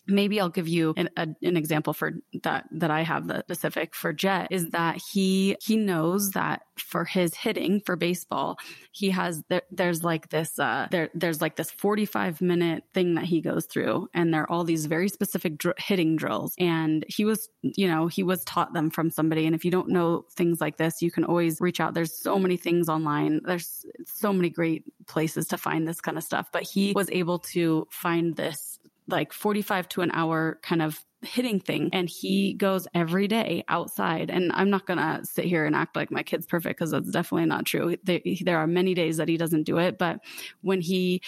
maybe 0.08 0.40
I'll 0.40 0.50
give 0.50 0.68
you 0.68 0.94
an, 0.98 1.10
a, 1.18 1.28
an 1.42 1.58
example 1.58 1.94
for 1.94 2.14
that 2.44 2.66
that 2.72 2.92
I 2.92 3.02
have 3.02 3.28
the 3.28 3.40
specific 3.42 3.96
for 3.96 4.14
Jet 4.14 4.48
is 4.52 4.70
that 4.70 5.02
he 5.12 5.58
he 5.62 5.78
knows 5.78 6.32
that 6.32 6.62
for 6.78 7.06
his 7.06 7.34
hitting 7.34 7.82
for 7.86 7.96
baseball 7.96 8.58
he 8.92 9.10
has 9.12 9.44
there, 9.50 9.62
there's 9.72 10.04
like 10.04 10.30
this 10.30 10.60
uh 10.60 10.88
there 10.92 11.10
there's 11.14 11.42
like 11.42 11.56
this 11.56 11.72
45 11.72 12.42
minute 12.42 12.84
thing 12.94 13.16
that 13.16 13.26
he 13.26 13.42
goes 13.42 13.66
through 13.66 14.10
and 14.14 14.34
there 14.34 14.44
are 14.44 14.52
all 14.52 14.64
these 14.64 14.86
very 14.86 15.10
specific 15.10 15.58
dr- 15.58 15.76
hitting 15.78 16.16
drills. 16.16 16.54
And 16.60 17.06
he 17.08 17.26
was 17.26 17.50
you 17.62 17.88
know 17.88 18.08
he 18.08 18.24
was 18.24 18.44
taught 18.44 18.74
them 18.74 18.90
from 18.90 19.10
somebody. 19.10 19.46
And 19.46 19.56
if 19.56 19.66
you 19.66 19.72
don't 19.72 19.90
know 19.90 20.26
things 20.36 20.62
like 20.62 20.78
this 20.78 21.02
you 21.02 21.12
can 21.12 21.24
always 21.24 21.62
reach 21.62 21.80
out. 21.80 21.94
There's 21.94 22.14
so 22.14 22.38
many 22.38 22.58
things 22.58 22.90
online. 22.90 23.42
There's 23.44 23.86
so 24.06 24.34
many 24.34 24.50
great 24.50 24.84
places 25.08 25.48
to 25.48 25.58
find 25.58 25.88
this 25.88 26.02
kind 26.02 26.18
of 26.18 26.24
stuff. 26.24 26.50
But 26.52 26.64
he 26.64 26.94
was 26.94 27.10
able 27.12 27.40
to 27.40 27.88
find 27.92 28.36
this 28.36 28.75
like 29.08 29.34
45 29.34 29.88
to 29.90 30.02
an 30.02 30.12
hour 30.12 30.60
kind 30.62 30.82
of 30.82 31.04
hitting 31.26 31.60
thing. 31.60 31.90
And 31.92 32.10
he 32.10 32.54
goes 32.54 32.88
every 32.94 33.28
day 33.28 33.64
outside. 33.68 34.30
And 34.30 34.52
i'm 34.54 34.70
not 34.70 34.86
going 34.86 35.00
to 35.00 35.26
sit 35.26 35.46
here 35.46 35.66
and 35.66 35.76
act 35.76 35.96
like 35.96 36.12
my 36.12 36.24
kid's 36.24 36.46
perfect 36.46 36.78
because 36.78 36.92
that's 36.92 37.10
definitely 37.10 37.48
not 37.48 37.66
true. 37.66 37.96
There, 38.04 38.22
there 38.42 38.60
are 38.60 38.68
many 38.68 38.94
days 38.94 39.18
that 39.18 39.28
he 39.28 39.38
doesn't 39.38 39.64
do 39.64 39.78
it. 39.78 39.98
But 39.98 40.20
when 40.62 40.82
he 40.82 41.22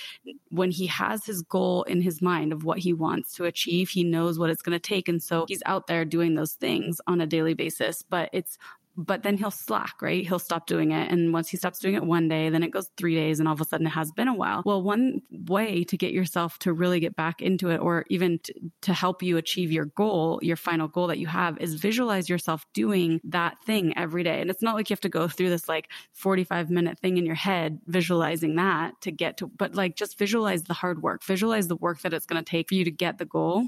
when 0.50 0.72
he 0.72 0.88
has 0.88 1.26
his 1.26 1.42
goal 1.42 1.84
in 1.84 2.02
his 2.02 2.22
mind 2.22 2.54
of 2.54 2.64
what 2.64 2.80
he 2.80 2.94
wants 2.94 3.34
to 3.34 3.46
achieve 3.46 3.90
he 3.90 4.04
knows 4.04 4.40
what 4.40 4.50
it's 4.50 4.62
going 4.62 4.76
to 4.76 4.80
take. 4.80 5.08
And 5.10 5.22
so 5.22 5.46
he's 5.48 5.64
out 5.66 5.88
there 5.88 6.06
doing 6.06 6.36
those 6.36 6.54
things 6.54 7.02
on 7.08 7.22
a 7.22 7.28
daily 7.28 7.54
basis. 7.54 8.04
But 8.04 8.30
it's 8.34 8.58
but 8.98 9.22
then 9.22 9.38
he'll 9.38 9.52
slack, 9.52 10.02
right? 10.02 10.26
He'll 10.28 10.40
stop 10.40 10.66
doing 10.66 10.92
it. 10.92 11.12
And 11.12 11.32
once 11.32 11.50
he 11.50 11.58
stops 11.58 11.78
doing 11.78 11.94
it 11.94 12.04
one 12.04 12.28
day, 12.28 12.50
then 12.50 12.64
it 12.64 12.72
goes 12.72 12.90
three 12.98 13.14
days 13.14 13.40
and 13.40 13.48
all 13.48 13.54
of 13.54 13.62
a 13.62 13.66
sudden 13.66 13.86
it 13.86 13.92
has 13.92 14.12
been 14.12 14.28
a 14.28 14.34
while. 14.34 14.64
Well, 14.66 14.82
one 14.82 15.22
way 15.32 15.84
to 15.86 15.98
get 15.98 16.12
yourself 16.12 16.58
to 16.60 16.74
really 16.74 17.00
get 17.00 17.16
back 17.16 17.42
into 17.42 17.70
it 17.70 17.78
or 17.78 18.06
even 18.10 18.40
to, 18.40 18.54
to 18.82 18.94
help 18.94 19.22
you 19.22 19.38
achieve 19.38 19.72
your 19.72 19.86
goal, 19.86 20.40
your 20.42 20.56
final 20.56 20.88
goal 20.88 21.08
that 21.08 21.20
you 21.20 21.28
have 21.28 21.60
is 21.60 21.76
visualize 21.76 22.28
yourself 22.28 22.66
doing 22.74 23.22
that 23.24 23.64
thing 23.64 23.96
every 23.96 24.24
day. 24.24 24.42
And 24.42 24.50
it's 24.50 24.64
not 24.64 24.76
like 24.76 24.90
you 24.90 24.96
have 24.96 25.02
to 25.02 25.10
go 25.10 25.28
through 25.28 25.50
this 25.50 25.70
like 25.70 25.90
45 26.14 26.72
minute 26.72 27.00
thing 27.00 27.18
in 27.18 27.26
your 27.26 27.36
head, 27.36 27.80
visualizing 27.86 28.56
that 28.56 29.00
to 29.02 29.12
get 29.12 29.38
to, 29.38 29.48
but 29.48 29.76
like 29.76 29.96
just 29.96 30.18
visualize 30.18 30.64
the 30.64 30.74
hard 30.74 31.04
work, 31.04 31.24
visualize 31.24 31.68
the 31.68 31.76
work 31.76 32.02
that 32.02 32.14
it's 32.14 32.26
going 32.26 32.44
to 32.44 32.50
take 32.50 32.70
for 32.70 32.76
you 32.76 32.84
to 32.84 32.92
get 32.92 33.20
the 33.20 33.26
goal 33.26 33.68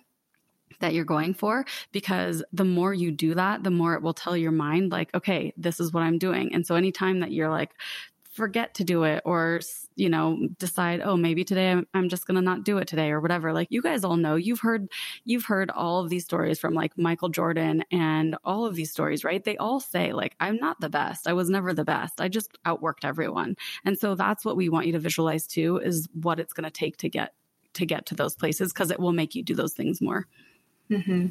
that 0.80 0.94
you're 0.94 1.06
going 1.06 1.34
for 1.34 1.66
because 1.92 2.44
the 2.54 2.66
more 2.66 2.94
you 2.94 3.12
do 3.12 3.34
that, 3.36 3.64
the 3.64 3.72
more 3.72 3.96
it 3.96 4.02
will 4.02 4.14
tell 4.14 4.38
your 4.38 4.52
mind, 4.52 4.92
like, 4.92 5.14
okay, 5.14 5.54
this 5.58 5.80
is 5.80 5.92
what 5.94 6.04
I'm 6.04 6.18
doing. 6.18 6.54
And 6.54 6.66
so 6.66 6.76
anytime 6.76 7.20
that 7.20 7.32
you're 7.32 7.50
like, 7.50 7.74
forget 8.40 8.76
to 8.76 8.84
do 8.86 9.04
it 9.04 9.22
or 9.26 9.60
you 9.98 10.08
know 10.08 10.48
decide 10.60 11.02
oh 11.04 11.18
maybe 11.18 11.44
today 11.44 11.72
I'm, 11.72 11.86
I'm 11.94 12.08
just 12.08 12.26
going 12.26 12.36
to 12.36 12.42
not 12.42 12.64
do 12.64 12.78
it 12.78 12.88
today 12.88 13.12
or 13.12 13.20
whatever 13.20 13.52
like 13.52 13.68
you 13.70 13.82
guys 13.82 14.06
all 14.06 14.16
know 14.16 14.36
you've 14.36 14.62
heard 14.62 14.88
you've 15.26 15.44
heard 15.44 15.70
all 15.72 16.00
of 16.00 16.10
these 16.10 16.24
stories 16.24 16.58
from 16.58 16.74
like 16.74 16.98
Michael 16.98 17.28
Jordan 17.28 17.84
and 17.92 18.38
all 18.46 18.66
of 18.66 18.76
these 18.76 18.92
stories 18.92 19.26
right? 19.26 19.44
They 19.44 19.58
all 19.58 19.82
say 19.82 20.14
like 20.14 20.36
I'm 20.40 20.56
not 20.56 20.80
the 20.80 20.90
best. 20.90 21.28
I 21.28 21.34
was 21.34 21.50
never 21.50 21.74
the 21.74 21.84
best. 21.84 22.22
I 22.22 22.30
just 22.30 22.58
outworked 22.66 23.04
everyone. 23.04 23.58
And 23.84 24.00
so 24.00 24.16
that's 24.16 24.46
what 24.46 24.56
we 24.56 24.70
want 24.70 24.86
you 24.86 24.94
to 24.94 25.00
visualize 25.00 25.46
too 25.46 25.78
is 25.84 26.08
what 26.14 26.40
it's 26.40 26.54
going 26.54 26.64
to 26.64 26.72
take 26.72 26.96
to 26.98 27.10
get 27.10 27.34
to 27.74 27.86
get 27.86 28.06
to 28.08 28.16
those 28.16 28.36
places 28.36 28.72
because 28.72 28.90
it 28.90 29.00
will 29.00 29.12
make 29.12 29.36
you 29.36 29.44
do 29.44 29.54
those 29.56 29.74
things 29.74 30.02
more 30.02 30.28
Mm-hmm. 30.92 31.28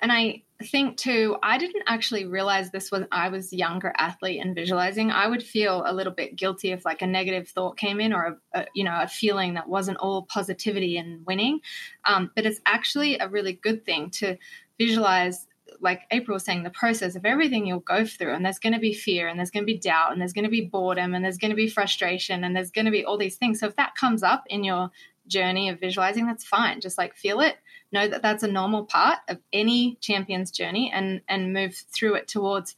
And 0.00 0.12
I 0.12 0.42
think 0.62 0.96
too, 0.96 1.36
I 1.42 1.56
didn't 1.56 1.84
actually 1.86 2.26
realize 2.26 2.70
this 2.70 2.90
when 2.90 3.06
I 3.12 3.28
was 3.28 3.52
younger 3.52 3.92
athlete 3.96 4.40
and 4.42 4.54
visualizing. 4.54 5.10
I 5.10 5.26
would 5.26 5.42
feel 5.42 5.82
a 5.86 5.94
little 5.94 6.12
bit 6.12 6.36
guilty 6.36 6.72
if 6.72 6.84
like 6.84 7.00
a 7.00 7.06
negative 7.06 7.48
thought 7.48 7.78
came 7.78 8.00
in 8.00 8.12
or 8.12 8.38
a, 8.54 8.60
a 8.60 8.66
you 8.74 8.84
know 8.84 8.98
a 9.00 9.08
feeling 9.08 9.54
that 9.54 9.68
wasn't 9.68 9.98
all 9.98 10.22
positivity 10.22 10.98
and 10.98 11.24
winning. 11.26 11.60
Um, 12.04 12.30
but 12.34 12.44
it's 12.44 12.60
actually 12.66 13.18
a 13.18 13.28
really 13.28 13.54
good 13.54 13.84
thing 13.84 14.10
to 14.18 14.36
visualize. 14.78 15.46
Like 15.80 16.02
April 16.10 16.34
was 16.34 16.44
saying, 16.44 16.62
the 16.62 16.70
process 16.70 17.14
of 17.14 17.24
everything 17.24 17.66
you'll 17.66 17.80
go 17.80 18.04
through, 18.04 18.34
and 18.34 18.44
there's 18.44 18.58
going 18.58 18.72
to 18.72 18.78
be 18.80 18.94
fear, 18.94 19.28
and 19.28 19.38
there's 19.38 19.50
going 19.50 19.62
to 19.62 19.72
be 19.72 19.78
doubt, 19.78 20.12
and 20.12 20.20
there's 20.20 20.32
going 20.32 20.44
to 20.44 20.50
be 20.50 20.62
boredom, 20.62 21.14
and 21.14 21.24
there's 21.24 21.38
going 21.38 21.50
to 21.50 21.56
be 21.56 21.68
frustration, 21.68 22.42
and 22.42 22.56
there's 22.56 22.70
going 22.70 22.86
to 22.86 22.90
be 22.90 23.04
all 23.04 23.18
these 23.18 23.36
things. 23.36 23.60
So 23.60 23.66
if 23.66 23.76
that 23.76 23.94
comes 23.94 24.22
up 24.22 24.44
in 24.48 24.64
your 24.64 24.90
journey 25.28 25.68
of 25.68 25.78
visualizing, 25.78 26.26
that's 26.26 26.44
fine. 26.44 26.80
Just 26.80 26.98
like 26.98 27.14
feel 27.14 27.40
it, 27.40 27.56
know 27.92 28.08
that 28.08 28.22
that's 28.22 28.42
a 28.42 28.48
normal 28.48 28.84
part 28.84 29.18
of 29.28 29.38
any 29.52 29.96
champion's 30.00 30.50
journey, 30.50 30.90
and 30.92 31.20
and 31.28 31.52
move 31.52 31.74
through 31.74 32.14
it 32.14 32.28
towards 32.28 32.76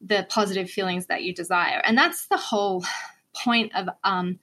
the 0.00 0.26
positive 0.28 0.70
feelings 0.70 1.06
that 1.06 1.22
you 1.22 1.34
desire. 1.34 1.80
And 1.84 1.96
that's 1.96 2.26
the 2.26 2.36
whole 2.36 2.84
point 3.34 3.74
of 3.74 3.88
um 4.04 4.38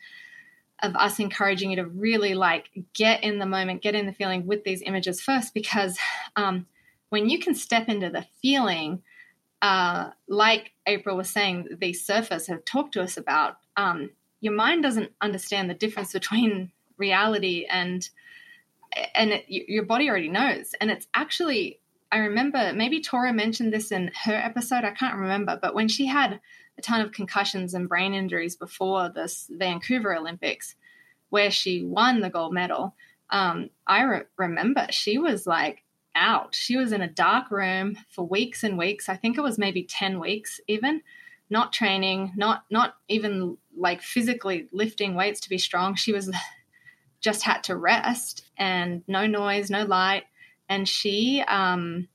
of 0.83 0.95
us 0.95 1.19
encouraging 1.19 1.69
you 1.69 1.75
to 1.75 1.85
really 1.85 2.33
like 2.33 2.69
get 2.93 3.23
in 3.23 3.37
the 3.37 3.45
moment, 3.45 3.83
get 3.83 3.95
in 3.95 4.07
the 4.07 4.13
feeling 4.13 4.47
with 4.47 4.63
these 4.63 4.81
images 4.81 5.21
first, 5.21 5.53
because 5.53 5.97
um, 6.35 6.65
when 7.09 7.29
you 7.29 7.37
can 7.37 7.53
step 7.53 7.87
into 7.87 8.09
the 8.09 8.25
feeling, 8.41 9.03
uh, 9.61 10.09
like 10.27 10.71
April 10.87 11.15
was 11.15 11.29
saying, 11.29 11.67
these 11.79 12.03
surfers 12.03 12.47
have 12.47 12.65
talked 12.65 12.93
to 12.93 13.01
us 13.03 13.15
about, 13.15 13.57
um, 13.77 14.09
your 14.39 14.53
mind 14.53 14.81
doesn't 14.81 15.11
understand 15.21 15.69
the 15.69 15.75
difference 15.75 16.13
between 16.13 16.71
reality 16.97 17.67
and 17.69 18.09
and 19.15 19.31
it, 19.31 19.45
your 19.47 19.83
body 19.83 20.09
already 20.09 20.29
knows. 20.29 20.73
And 20.79 20.91
it's 20.91 21.07
actually 21.13 21.79
i 22.11 22.17
remember 22.17 22.73
maybe 22.73 22.99
Torah 22.99 23.31
mentioned 23.31 23.71
this 23.71 23.89
in 23.89 24.11
her 24.25 24.35
episode 24.35 24.83
i 24.83 24.91
can't 24.91 25.15
remember 25.15 25.57
but 25.61 25.73
when 25.73 25.87
she 25.87 26.07
had 26.07 26.41
a 26.77 26.81
ton 26.81 26.99
of 26.99 27.13
concussions 27.13 27.73
and 27.73 27.87
brain 27.87 28.13
injuries 28.13 28.57
before 28.57 29.07
this 29.07 29.49
vancouver 29.49 30.13
olympics 30.13 30.75
where 31.29 31.49
she 31.49 31.85
won 31.85 32.19
the 32.19 32.29
gold 32.29 32.53
medal 32.53 32.93
um, 33.29 33.69
i 33.87 34.03
re- 34.03 34.23
remember 34.35 34.87
she 34.89 35.17
was 35.17 35.47
like 35.47 35.83
out. 36.15 36.55
She 36.55 36.77
was 36.77 36.91
in 36.91 37.01
a 37.01 37.07
dark 37.07 37.51
room 37.51 37.97
for 38.09 38.25
weeks 38.25 38.63
and 38.63 38.77
weeks. 38.77 39.09
I 39.09 39.15
think 39.15 39.37
it 39.37 39.41
was 39.41 39.57
maybe 39.57 39.83
10 39.83 40.19
weeks 40.19 40.59
even 40.67 41.01
not 41.49 41.73
training 41.73 42.31
not 42.37 42.63
not 42.69 42.95
even 43.09 43.57
like 43.75 44.01
physically 44.01 44.67
lifting 44.71 45.15
weights 45.15 45.41
to 45.41 45.49
be 45.49 45.57
strong. 45.57 45.95
She 45.95 46.13
was 46.13 46.33
just 47.21 47.43
had 47.43 47.63
to 47.65 47.75
rest 47.75 48.43
and 48.57 49.03
no 49.07 49.27
noise, 49.27 49.69
no 49.69 49.83
light. 49.83 50.23
And 50.67 50.87
she, 50.87 51.43
um, 51.47 52.07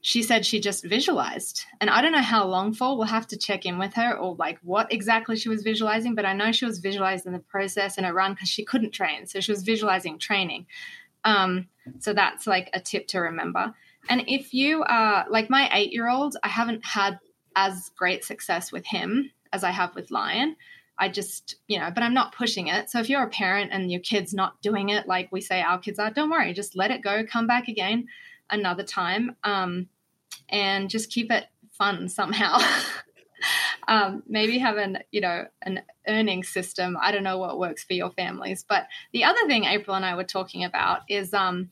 she 0.00 0.22
said 0.22 0.44
she 0.44 0.60
just 0.60 0.84
visualized. 0.84 1.64
And 1.80 1.88
I 1.88 2.02
don't 2.02 2.12
know 2.12 2.20
how 2.20 2.46
long 2.46 2.74
for. 2.74 2.96
We'll 2.96 3.06
have 3.06 3.26
to 3.28 3.38
check 3.38 3.64
in 3.64 3.78
with 3.78 3.94
her 3.94 4.14
or 4.14 4.36
like 4.38 4.58
what 4.62 4.92
exactly 4.92 5.36
she 5.36 5.48
was 5.48 5.62
visualizing. 5.62 6.14
But 6.14 6.26
I 6.26 6.34
know 6.34 6.52
she 6.52 6.66
was 6.66 6.78
visualizing 6.78 7.32
the 7.32 7.38
process 7.38 7.96
in 7.96 8.04
a 8.04 8.12
run 8.12 8.34
because 8.34 8.50
she 8.50 8.64
couldn't 8.64 8.90
train. 8.90 9.26
So 9.26 9.40
she 9.40 9.50
was 9.50 9.62
visualizing 9.62 10.18
training. 10.18 10.66
Um, 11.24 11.68
so 12.00 12.12
that's 12.12 12.46
like 12.46 12.68
a 12.74 12.80
tip 12.80 13.06
to 13.08 13.20
remember. 13.20 13.74
And 14.08 14.24
if 14.26 14.52
you 14.52 14.84
are 14.86 15.24
like 15.30 15.48
my 15.48 15.70
eight 15.72 15.92
year 15.92 16.08
old, 16.08 16.36
I 16.42 16.48
haven't 16.48 16.84
had 16.84 17.18
as 17.56 17.90
great 17.96 18.24
success 18.24 18.70
with 18.70 18.84
him 18.84 19.30
as 19.54 19.64
I 19.64 19.70
have 19.70 19.94
with 19.94 20.10
Lion. 20.10 20.56
I 20.98 21.08
just, 21.08 21.56
you 21.66 21.78
know, 21.78 21.90
but 21.92 22.02
I'm 22.02 22.14
not 22.14 22.34
pushing 22.34 22.68
it. 22.68 22.90
So 22.90 23.00
if 23.00 23.08
you're 23.08 23.22
a 23.22 23.28
parent 23.28 23.72
and 23.72 23.90
your 23.90 24.00
kid's 24.00 24.32
not 24.32 24.60
doing 24.62 24.90
it 24.90 25.08
like 25.08 25.30
we 25.32 25.40
say 25.40 25.60
our 25.60 25.78
kids 25.78 25.98
are, 25.98 26.10
don't 26.10 26.30
worry, 26.30 26.52
just 26.52 26.76
let 26.76 26.90
it 26.90 27.02
go, 27.02 27.24
come 27.24 27.46
back 27.46 27.68
again 27.68 28.06
another 28.50 28.84
time, 28.84 29.36
um, 29.42 29.88
and 30.48 30.88
just 30.88 31.10
keep 31.10 31.30
it 31.30 31.44
fun 31.72 32.08
somehow. 32.08 32.58
um, 33.88 34.22
maybe 34.28 34.58
have 34.58 34.76
an, 34.76 34.98
you 35.10 35.20
know, 35.20 35.46
an 35.62 35.82
earning 36.06 36.44
system. 36.44 36.96
I 37.00 37.10
don't 37.10 37.24
know 37.24 37.38
what 37.38 37.58
works 37.58 37.82
for 37.82 37.94
your 37.94 38.10
families, 38.10 38.64
but 38.68 38.86
the 39.12 39.24
other 39.24 39.46
thing 39.46 39.64
April 39.64 39.96
and 39.96 40.04
I 40.04 40.14
were 40.14 40.24
talking 40.24 40.64
about 40.64 41.00
is, 41.08 41.34
um, 41.34 41.70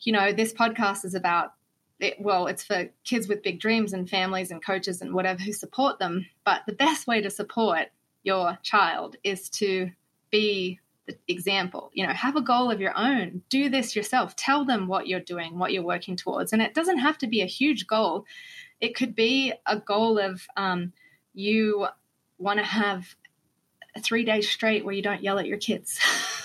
you 0.00 0.12
know, 0.12 0.32
this 0.32 0.54
podcast 0.54 1.04
is 1.04 1.14
about 1.14 1.52
it, 2.00 2.14
well, 2.20 2.46
it's 2.46 2.62
for 2.62 2.88
kids 3.04 3.28
with 3.28 3.42
big 3.42 3.60
dreams 3.60 3.92
and 3.92 4.08
families 4.08 4.50
and 4.50 4.64
coaches 4.64 5.02
and 5.02 5.12
whatever 5.12 5.40
who 5.40 5.52
support 5.52 5.98
them. 5.98 6.26
But 6.44 6.62
the 6.66 6.72
best 6.72 7.06
way 7.06 7.20
to 7.20 7.30
support 7.30 7.88
your 8.22 8.58
child 8.62 9.16
is 9.24 9.48
to 9.50 9.90
be 10.30 10.80
the 11.06 11.16
example. 11.26 11.90
You 11.94 12.06
know, 12.06 12.12
have 12.12 12.36
a 12.36 12.42
goal 12.42 12.70
of 12.70 12.80
your 12.80 12.96
own. 12.96 13.42
Do 13.48 13.68
this 13.68 13.96
yourself. 13.96 14.36
Tell 14.36 14.64
them 14.64 14.86
what 14.86 15.06
you're 15.06 15.20
doing, 15.20 15.58
what 15.58 15.72
you're 15.72 15.82
working 15.82 16.16
towards. 16.16 16.52
And 16.52 16.62
it 16.62 16.74
doesn't 16.74 16.98
have 16.98 17.18
to 17.18 17.26
be 17.26 17.40
a 17.40 17.46
huge 17.46 17.86
goal. 17.86 18.26
It 18.80 18.94
could 18.94 19.14
be 19.14 19.52
a 19.66 19.78
goal 19.78 20.18
of 20.18 20.46
um, 20.56 20.92
you 21.34 21.88
want 22.38 22.58
to 22.58 22.64
have 22.64 23.16
three 24.00 24.24
days 24.24 24.48
straight 24.48 24.84
where 24.84 24.94
you 24.94 25.02
don't 25.02 25.22
yell 25.22 25.38
at 25.38 25.46
your 25.46 25.58
kids. 25.58 25.98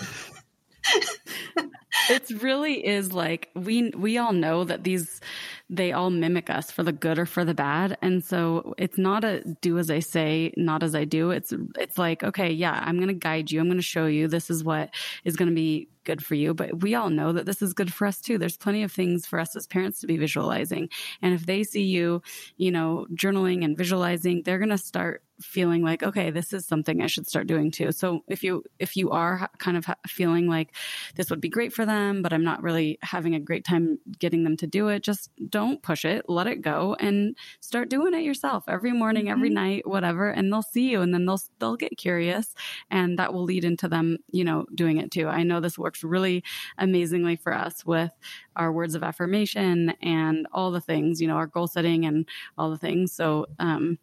it 2.09 2.29
really 2.41 2.85
is 2.85 3.13
like 3.13 3.49
we 3.55 3.89
we 3.91 4.17
all 4.17 4.33
know 4.33 4.63
that 4.63 4.83
these 4.83 5.21
they 5.69 5.91
all 5.91 6.09
mimic 6.09 6.49
us 6.49 6.69
for 6.69 6.83
the 6.83 6.91
good 6.91 7.17
or 7.17 7.25
for 7.25 7.43
the 7.43 7.53
bad. 7.53 7.97
And 8.01 8.23
so 8.23 8.75
it's 8.77 8.97
not 8.97 9.23
a 9.23 9.41
do 9.61 9.79
as 9.79 9.89
I 9.89 9.99
say, 9.99 10.53
not 10.55 10.83
as 10.83 10.93
I 10.93 11.05
do. 11.05 11.31
It's 11.31 11.53
it's 11.77 11.97
like, 11.97 12.23
okay, 12.23 12.51
yeah, 12.51 12.79
I'm 12.85 12.97
going 12.97 13.07
to 13.07 13.13
guide 13.13 13.51
you. 13.51 13.59
I'm 13.59 13.67
going 13.67 13.77
to 13.77 13.83
show 13.83 14.05
you 14.05 14.27
this 14.27 14.49
is 14.49 14.63
what 14.63 14.93
is 15.23 15.35
going 15.35 15.49
to 15.49 15.55
be 15.55 15.89
good 16.03 16.23
for 16.23 16.35
you. 16.35 16.53
But 16.53 16.81
we 16.81 16.95
all 16.95 17.09
know 17.09 17.31
that 17.31 17.45
this 17.45 17.61
is 17.61 17.73
good 17.73 17.91
for 17.91 18.05
us 18.05 18.19
too. 18.19 18.37
There's 18.37 18.57
plenty 18.57 18.83
of 18.83 18.91
things 18.91 19.25
for 19.25 19.39
us 19.39 19.55
as 19.55 19.65
parents 19.65 19.99
to 20.01 20.07
be 20.07 20.17
visualizing. 20.17 20.89
And 21.21 21.33
if 21.33 21.45
they 21.45 21.63
see 21.63 21.83
you, 21.83 22.21
you 22.57 22.71
know, 22.71 23.07
journaling 23.13 23.63
and 23.63 23.77
visualizing, 23.77 24.43
they're 24.43 24.59
going 24.59 24.69
to 24.69 24.77
start 24.77 25.23
feeling 25.41 25.83
like 25.83 26.03
okay 26.03 26.29
this 26.31 26.53
is 26.53 26.65
something 26.65 27.01
i 27.01 27.07
should 27.07 27.27
start 27.27 27.47
doing 27.47 27.71
too. 27.71 27.91
So 27.91 28.21
if 28.27 28.43
you 28.43 28.63
if 28.79 28.95
you 28.95 29.11
are 29.11 29.49
kind 29.57 29.77
of 29.77 29.85
feeling 30.07 30.47
like 30.47 30.75
this 31.15 31.29
would 31.29 31.41
be 31.41 31.49
great 31.49 31.73
for 31.73 31.85
them 31.85 32.21
but 32.21 32.33
i'm 32.33 32.43
not 32.43 32.61
really 32.61 32.97
having 33.01 33.35
a 33.35 33.39
great 33.39 33.65
time 33.65 33.99
getting 34.19 34.43
them 34.43 34.57
to 34.57 34.67
do 34.67 34.87
it 34.87 35.03
just 35.03 35.29
don't 35.49 35.81
push 35.81 36.05
it. 36.05 36.25
Let 36.27 36.47
it 36.47 36.61
go 36.61 36.95
and 36.99 37.35
start 37.59 37.89
doing 37.89 38.13
it 38.13 38.23
yourself 38.23 38.63
every 38.67 38.91
morning 38.91 39.29
every 39.29 39.49
mm-hmm. 39.49 39.55
night 39.55 39.87
whatever 39.87 40.29
and 40.29 40.51
they'll 40.51 40.61
see 40.61 40.89
you 40.89 41.01
and 41.01 41.13
then 41.13 41.25
they'll 41.25 41.41
they'll 41.59 41.75
get 41.75 41.97
curious 41.97 42.55
and 42.89 43.19
that 43.19 43.33
will 43.33 43.43
lead 43.43 43.65
into 43.65 43.87
them 43.87 44.17
you 44.31 44.43
know 44.43 44.65
doing 44.73 44.97
it 44.97 45.11
too. 45.11 45.27
I 45.27 45.43
know 45.43 45.59
this 45.59 45.77
works 45.77 46.03
really 46.03 46.43
amazingly 46.77 47.35
for 47.35 47.53
us 47.53 47.85
with 47.85 48.11
our 48.55 48.71
words 48.71 48.95
of 48.95 49.03
affirmation 49.03 49.93
and 50.01 50.47
all 50.51 50.71
the 50.71 50.81
things 50.81 51.21
you 51.21 51.27
know 51.27 51.35
our 51.35 51.47
goal 51.47 51.67
setting 51.67 52.05
and 52.05 52.27
all 52.57 52.69
the 52.69 52.77
things. 52.77 53.13
So 53.13 53.47
um 53.59 53.97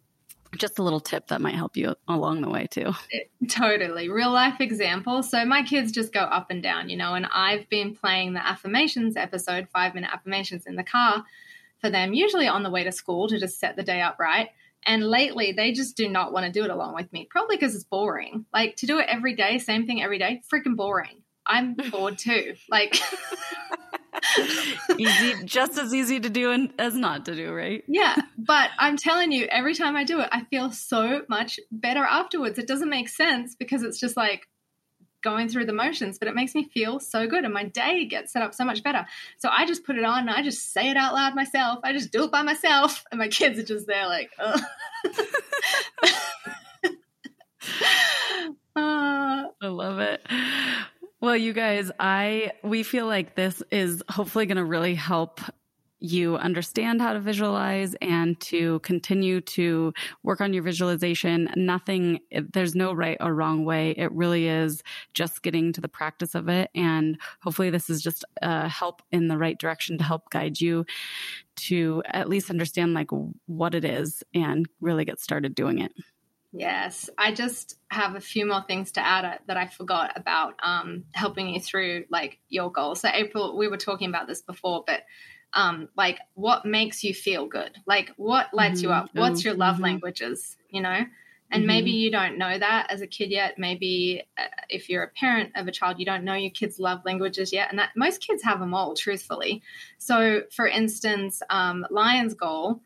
just 0.57 0.79
a 0.79 0.83
little 0.83 0.99
tip 0.99 1.27
that 1.27 1.41
might 1.41 1.55
help 1.55 1.77
you 1.77 1.95
along 2.07 2.41
the 2.41 2.49
way 2.49 2.67
too. 2.69 2.91
Totally. 3.47 4.09
Real 4.09 4.31
life 4.31 4.59
example. 4.59 5.23
So 5.23 5.45
my 5.45 5.63
kids 5.63 5.91
just 5.91 6.13
go 6.13 6.21
up 6.21 6.47
and 6.49 6.61
down, 6.61 6.89
you 6.89 6.97
know, 6.97 7.13
and 7.13 7.25
I've 7.33 7.69
been 7.69 7.95
playing 7.95 8.33
the 8.33 8.45
affirmations 8.45 9.15
episode, 9.15 9.67
5 9.73 9.95
minute 9.95 10.09
affirmations 10.13 10.65
in 10.65 10.75
the 10.75 10.83
car 10.83 11.23
for 11.81 11.89
them 11.89 12.13
usually 12.13 12.47
on 12.47 12.63
the 12.63 12.69
way 12.69 12.83
to 12.83 12.91
school 12.91 13.27
to 13.27 13.39
just 13.39 13.59
set 13.59 13.75
the 13.75 13.83
day 13.83 14.01
up 14.01 14.19
right. 14.19 14.49
And 14.85 15.03
lately 15.03 15.51
they 15.51 15.73
just 15.73 15.97
do 15.97 16.09
not 16.09 16.31
want 16.31 16.45
to 16.45 16.51
do 16.51 16.63
it 16.63 16.71
along 16.71 16.95
with 16.95 17.11
me, 17.11 17.27
probably 17.29 17.57
because 17.57 17.75
it's 17.75 17.83
boring. 17.83 18.45
Like 18.53 18.75
to 18.77 18.85
do 18.85 18.99
it 18.99 19.07
every 19.09 19.35
day, 19.35 19.57
same 19.57 19.85
thing 19.85 20.01
every 20.01 20.19
day, 20.19 20.41
freaking 20.51 20.75
boring. 20.75 21.21
I'm 21.45 21.73
bored 21.73 22.17
too. 22.17 22.55
Like 22.69 22.97
easy, 24.97 25.43
just 25.45 25.77
as 25.77 25.93
easy 25.93 26.19
to 26.19 26.29
do 26.29 26.51
and, 26.51 26.73
as 26.79 26.95
not 26.95 27.25
to 27.25 27.35
do, 27.35 27.53
right? 27.53 27.83
Yeah. 27.87 28.15
But 28.37 28.69
I'm 28.77 28.97
telling 28.97 29.31
you, 29.31 29.45
every 29.45 29.75
time 29.75 29.95
I 29.95 30.03
do 30.03 30.19
it, 30.21 30.29
I 30.31 30.43
feel 30.45 30.71
so 30.71 31.23
much 31.29 31.59
better 31.71 32.03
afterwards. 32.03 32.59
It 32.59 32.67
doesn't 32.67 32.89
make 32.89 33.09
sense 33.09 33.55
because 33.55 33.83
it's 33.83 33.99
just 33.99 34.17
like 34.17 34.47
going 35.21 35.49
through 35.49 35.65
the 35.65 35.73
motions, 35.73 36.17
but 36.17 36.27
it 36.27 36.35
makes 36.35 36.55
me 36.55 36.63
feel 36.63 36.99
so 36.99 37.27
good 37.27 37.43
and 37.45 37.53
my 37.53 37.63
day 37.63 38.05
gets 38.05 38.33
set 38.33 38.41
up 38.41 38.53
so 38.53 38.65
much 38.65 38.83
better. 38.83 39.05
So 39.37 39.49
I 39.49 39.65
just 39.65 39.83
put 39.83 39.97
it 39.97 40.03
on 40.03 40.19
and 40.19 40.29
I 40.31 40.41
just 40.41 40.73
say 40.73 40.89
it 40.89 40.97
out 40.97 41.13
loud 41.13 41.35
myself. 41.35 41.79
I 41.83 41.93
just 41.93 42.11
do 42.11 42.23
it 42.25 42.31
by 42.31 42.41
myself. 42.41 43.03
And 43.11 43.19
my 43.19 43.27
kids 43.27 43.59
are 43.59 43.63
just 43.63 43.87
there 43.87 44.07
like, 44.07 44.31
oh. 44.39 44.59
uh, 48.75 49.47
I 49.61 49.67
love 49.67 49.99
it. 49.99 50.25
Well, 51.21 51.37
you 51.37 51.53
guys, 51.53 51.91
I 51.99 52.53
we 52.63 52.81
feel 52.81 53.05
like 53.05 53.35
this 53.35 53.61
is 53.69 54.01
hopefully 54.09 54.47
going 54.47 54.57
to 54.57 54.65
really 54.65 54.95
help 54.95 55.39
you 55.99 56.35
understand 56.37 56.99
how 56.99 57.13
to 57.13 57.19
visualize 57.19 57.93
and 58.01 58.39
to 58.39 58.79
continue 58.79 59.39
to 59.39 59.93
work 60.23 60.41
on 60.41 60.51
your 60.51 60.63
visualization. 60.63 61.47
Nothing, 61.55 62.21
there's 62.53 62.73
no 62.73 62.91
right 62.91 63.17
or 63.19 63.35
wrong 63.35 63.65
way. 63.65 63.91
It 63.91 64.11
really 64.11 64.47
is 64.47 64.81
just 65.13 65.43
getting 65.43 65.71
to 65.73 65.81
the 65.81 65.87
practice 65.87 66.33
of 66.33 66.49
it. 66.49 66.71
And 66.73 67.19
hopefully, 67.43 67.69
this 67.69 67.87
is 67.87 68.01
just 68.01 68.25
a 68.41 68.67
help 68.67 69.03
in 69.11 69.27
the 69.27 69.37
right 69.37 69.59
direction 69.59 69.99
to 69.99 70.03
help 70.03 70.31
guide 70.31 70.59
you 70.59 70.87
to 71.57 72.01
at 72.07 72.29
least 72.29 72.49
understand 72.49 72.95
like 72.95 73.11
what 73.45 73.75
it 73.75 73.85
is 73.85 74.23
and 74.33 74.67
really 74.79 75.05
get 75.05 75.19
started 75.19 75.53
doing 75.53 75.77
it. 75.77 75.91
Yes, 76.53 77.09
I 77.17 77.33
just 77.33 77.77
have 77.89 78.15
a 78.15 78.21
few 78.21 78.45
more 78.45 78.63
things 78.67 78.91
to 78.93 79.05
add 79.05 79.23
uh, 79.23 79.37
that 79.47 79.55
I 79.55 79.67
forgot 79.67 80.11
about 80.17 80.55
um, 80.61 81.05
helping 81.13 81.47
you 81.49 81.61
through 81.61 82.05
like 82.09 82.39
your 82.49 82.71
goals. 82.71 83.01
So, 83.01 83.09
April, 83.11 83.57
we 83.57 83.69
were 83.69 83.77
talking 83.77 84.09
about 84.09 84.27
this 84.27 84.41
before, 84.41 84.83
but 84.85 85.03
um, 85.53 85.89
like 85.95 86.19
what 86.33 86.65
makes 86.65 87.03
you 87.03 87.13
feel 87.13 87.47
good? 87.47 87.77
Like 87.85 88.11
what 88.17 88.53
lights 88.53 88.81
mm-hmm. 88.81 88.89
you 88.89 88.93
up? 88.93 89.09
What's 89.13 89.43
your 89.43 89.53
love 89.53 89.75
mm-hmm. 89.75 89.83
languages? 89.83 90.57
You 90.69 90.81
know, 90.81 91.05
and 91.51 91.61
mm-hmm. 91.61 91.67
maybe 91.67 91.91
you 91.91 92.11
don't 92.11 92.37
know 92.37 92.57
that 92.57 92.87
as 92.89 93.01
a 93.01 93.07
kid 93.07 93.29
yet. 93.29 93.57
Maybe 93.57 94.23
uh, 94.37 94.43
if 94.69 94.89
you're 94.89 95.03
a 95.03 95.09
parent 95.09 95.51
of 95.55 95.67
a 95.67 95.71
child, 95.71 95.99
you 95.99 96.05
don't 96.05 96.23
know 96.23 96.33
your 96.33 96.51
kids' 96.51 96.79
love 96.79 97.01
languages 97.05 97.51
yet, 97.51 97.69
and 97.69 97.79
that 97.79 97.89
most 97.95 98.21
kids 98.21 98.43
have 98.43 98.59
them 98.59 98.73
all, 98.73 98.93
truthfully. 98.93 99.61
So, 99.97 100.43
for 100.51 100.67
instance, 100.67 101.41
um, 101.49 101.85
Lion's 101.89 102.33
goal 102.33 102.81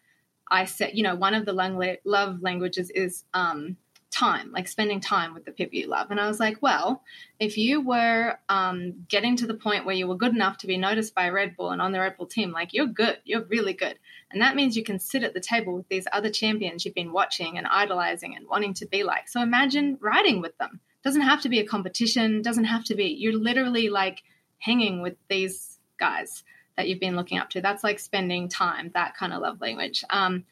I 0.50 0.66
said, 0.66 0.92
you 0.94 1.04
know, 1.04 1.16
one 1.16 1.34
of 1.34 1.46
the 1.46 1.98
love 2.06 2.42
languages 2.42 2.90
is 2.92 3.24
um, 3.34 3.78
time, 4.16 4.52
like 4.52 4.68
spending 4.68 5.02
time 5.02 5.34
with 5.34 5.44
the 5.44 5.52
people 5.52 5.78
you 5.78 5.88
love. 5.88 6.10
And 6.10 6.20
I 6.20 6.28
was 6.28 6.40
like, 6.40 6.62
well, 6.62 7.04
if 7.40 7.58
you 7.58 7.82
were 7.82 8.38
um, 8.48 9.06
getting 9.10 9.36
to 9.38 9.48
the 9.48 9.54
point 9.54 9.86
where 9.86 9.96
you 9.96 10.08
were 10.08 10.16
good 10.16 10.34
enough 10.34 10.58
to 10.60 10.68
be 10.68 10.78
noticed 10.78 11.14
by 11.14 11.30
Red 11.30 11.58
Bull 11.58 11.72
and 11.72 11.82
on 11.82 11.92
the 11.92 12.00
Red 12.00 12.18
Bull 12.18 12.26
team, 12.26 12.52
like 12.52 12.74
you're 12.74 12.88
good, 12.88 13.18
you're 13.26 13.44
really 13.44 13.74
good. 13.74 14.00
And 14.32 14.42
that 14.42 14.56
means 14.56 14.78
you 14.78 14.84
can 14.84 15.00
sit 15.00 15.24
at 15.24 15.34
the 15.34 15.40
table 15.42 15.76
with 15.76 15.90
these 15.90 16.08
other 16.14 16.30
champions 16.30 16.86
you've 16.86 16.96
been 16.96 17.12
watching 17.12 17.58
and 17.58 17.68
idolizing 17.68 18.36
and 18.36 18.48
wanting 18.48 18.74
to 18.76 18.86
be 18.86 19.04
like. 19.04 19.28
So 19.28 19.42
imagine 19.42 19.98
riding 20.00 20.42
with 20.42 20.58
them. 20.60 20.80
Doesn't 21.04 21.22
have 21.22 21.42
to 21.42 21.50
be 21.50 21.60
a 21.60 21.68
competition, 21.68 22.42
doesn't 22.42 22.64
have 22.64 22.86
to 22.86 22.96
be, 22.96 23.08
you're 23.08 23.38
literally 23.38 23.90
like 23.90 24.24
hanging 24.60 25.02
with 25.02 25.16
these 25.30 25.78
guys 25.98 26.44
that 26.78 26.88
you've 26.88 27.00
been 27.00 27.16
looking 27.16 27.38
up 27.38 27.50
to. 27.52 27.62
That's 27.62 27.84
like 27.84 28.00
spending 28.00 28.50
time, 28.50 28.92
that 28.94 29.16
kind 29.16 29.34
of 29.34 29.42
love 29.42 29.62
language. 29.62 30.04
Um, 30.10 30.46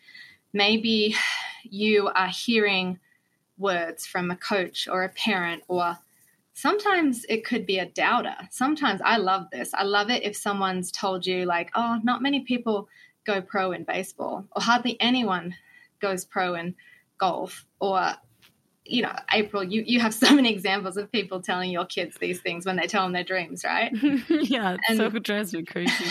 maybe 0.53 1.15
you 1.63 2.09
are 2.09 2.27
hearing 2.27 2.99
words 3.57 4.05
from 4.05 4.31
a 4.31 4.36
coach 4.36 4.88
or 4.88 5.03
a 5.03 5.09
parent, 5.09 5.63
or 5.67 5.97
sometimes 6.53 7.25
it 7.29 7.45
could 7.45 7.65
be 7.65 7.79
a 7.79 7.86
doubter. 7.86 8.36
Sometimes 8.51 9.01
I 9.03 9.17
love 9.17 9.47
this. 9.51 9.73
I 9.73 9.83
love 9.83 10.09
it 10.09 10.23
if 10.23 10.36
someone's 10.36 10.91
told 10.91 11.25
you, 11.25 11.45
like, 11.45 11.71
oh, 11.75 11.99
not 12.03 12.21
many 12.21 12.41
people 12.41 12.88
go 13.25 13.41
pro 13.41 13.71
in 13.71 13.83
baseball, 13.83 14.45
or 14.55 14.62
hardly 14.62 14.99
anyone 14.99 15.55
goes 16.01 16.25
pro 16.25 16.55
in 16.55 16.75
golf, 17.17 17.65
or 17.79 18.13
you 18.86 19.02
know, 19.02 19.13
April, 19.32 19.63
you, 19.63 19.84
you 19.86 20.00
have 20.00 20.13
so 20.24 20.34
many 20.34 20.52
examples 20.52 20.98
of 20.98 21.12
people 21.12 21.41
telling 21.41 21.72
your 21.72 21.86
kids 21.86 22.17
these 22.19 22.41
things 22.41 22.65
when 22.65 22.76
they 22.76 22.88
tell 22.88 23.04
them 23.04 23.13
their 23.13 23.24
dreams, 23.24 23.63
right? 23.63 23.91
yeah, 24.30 24.78
and, 24.88 24.98
so 24.98 25.06
it 25.06 25.24
drives 25.24 25.54
me 25.54 25.63
crazy. 25.63 26.06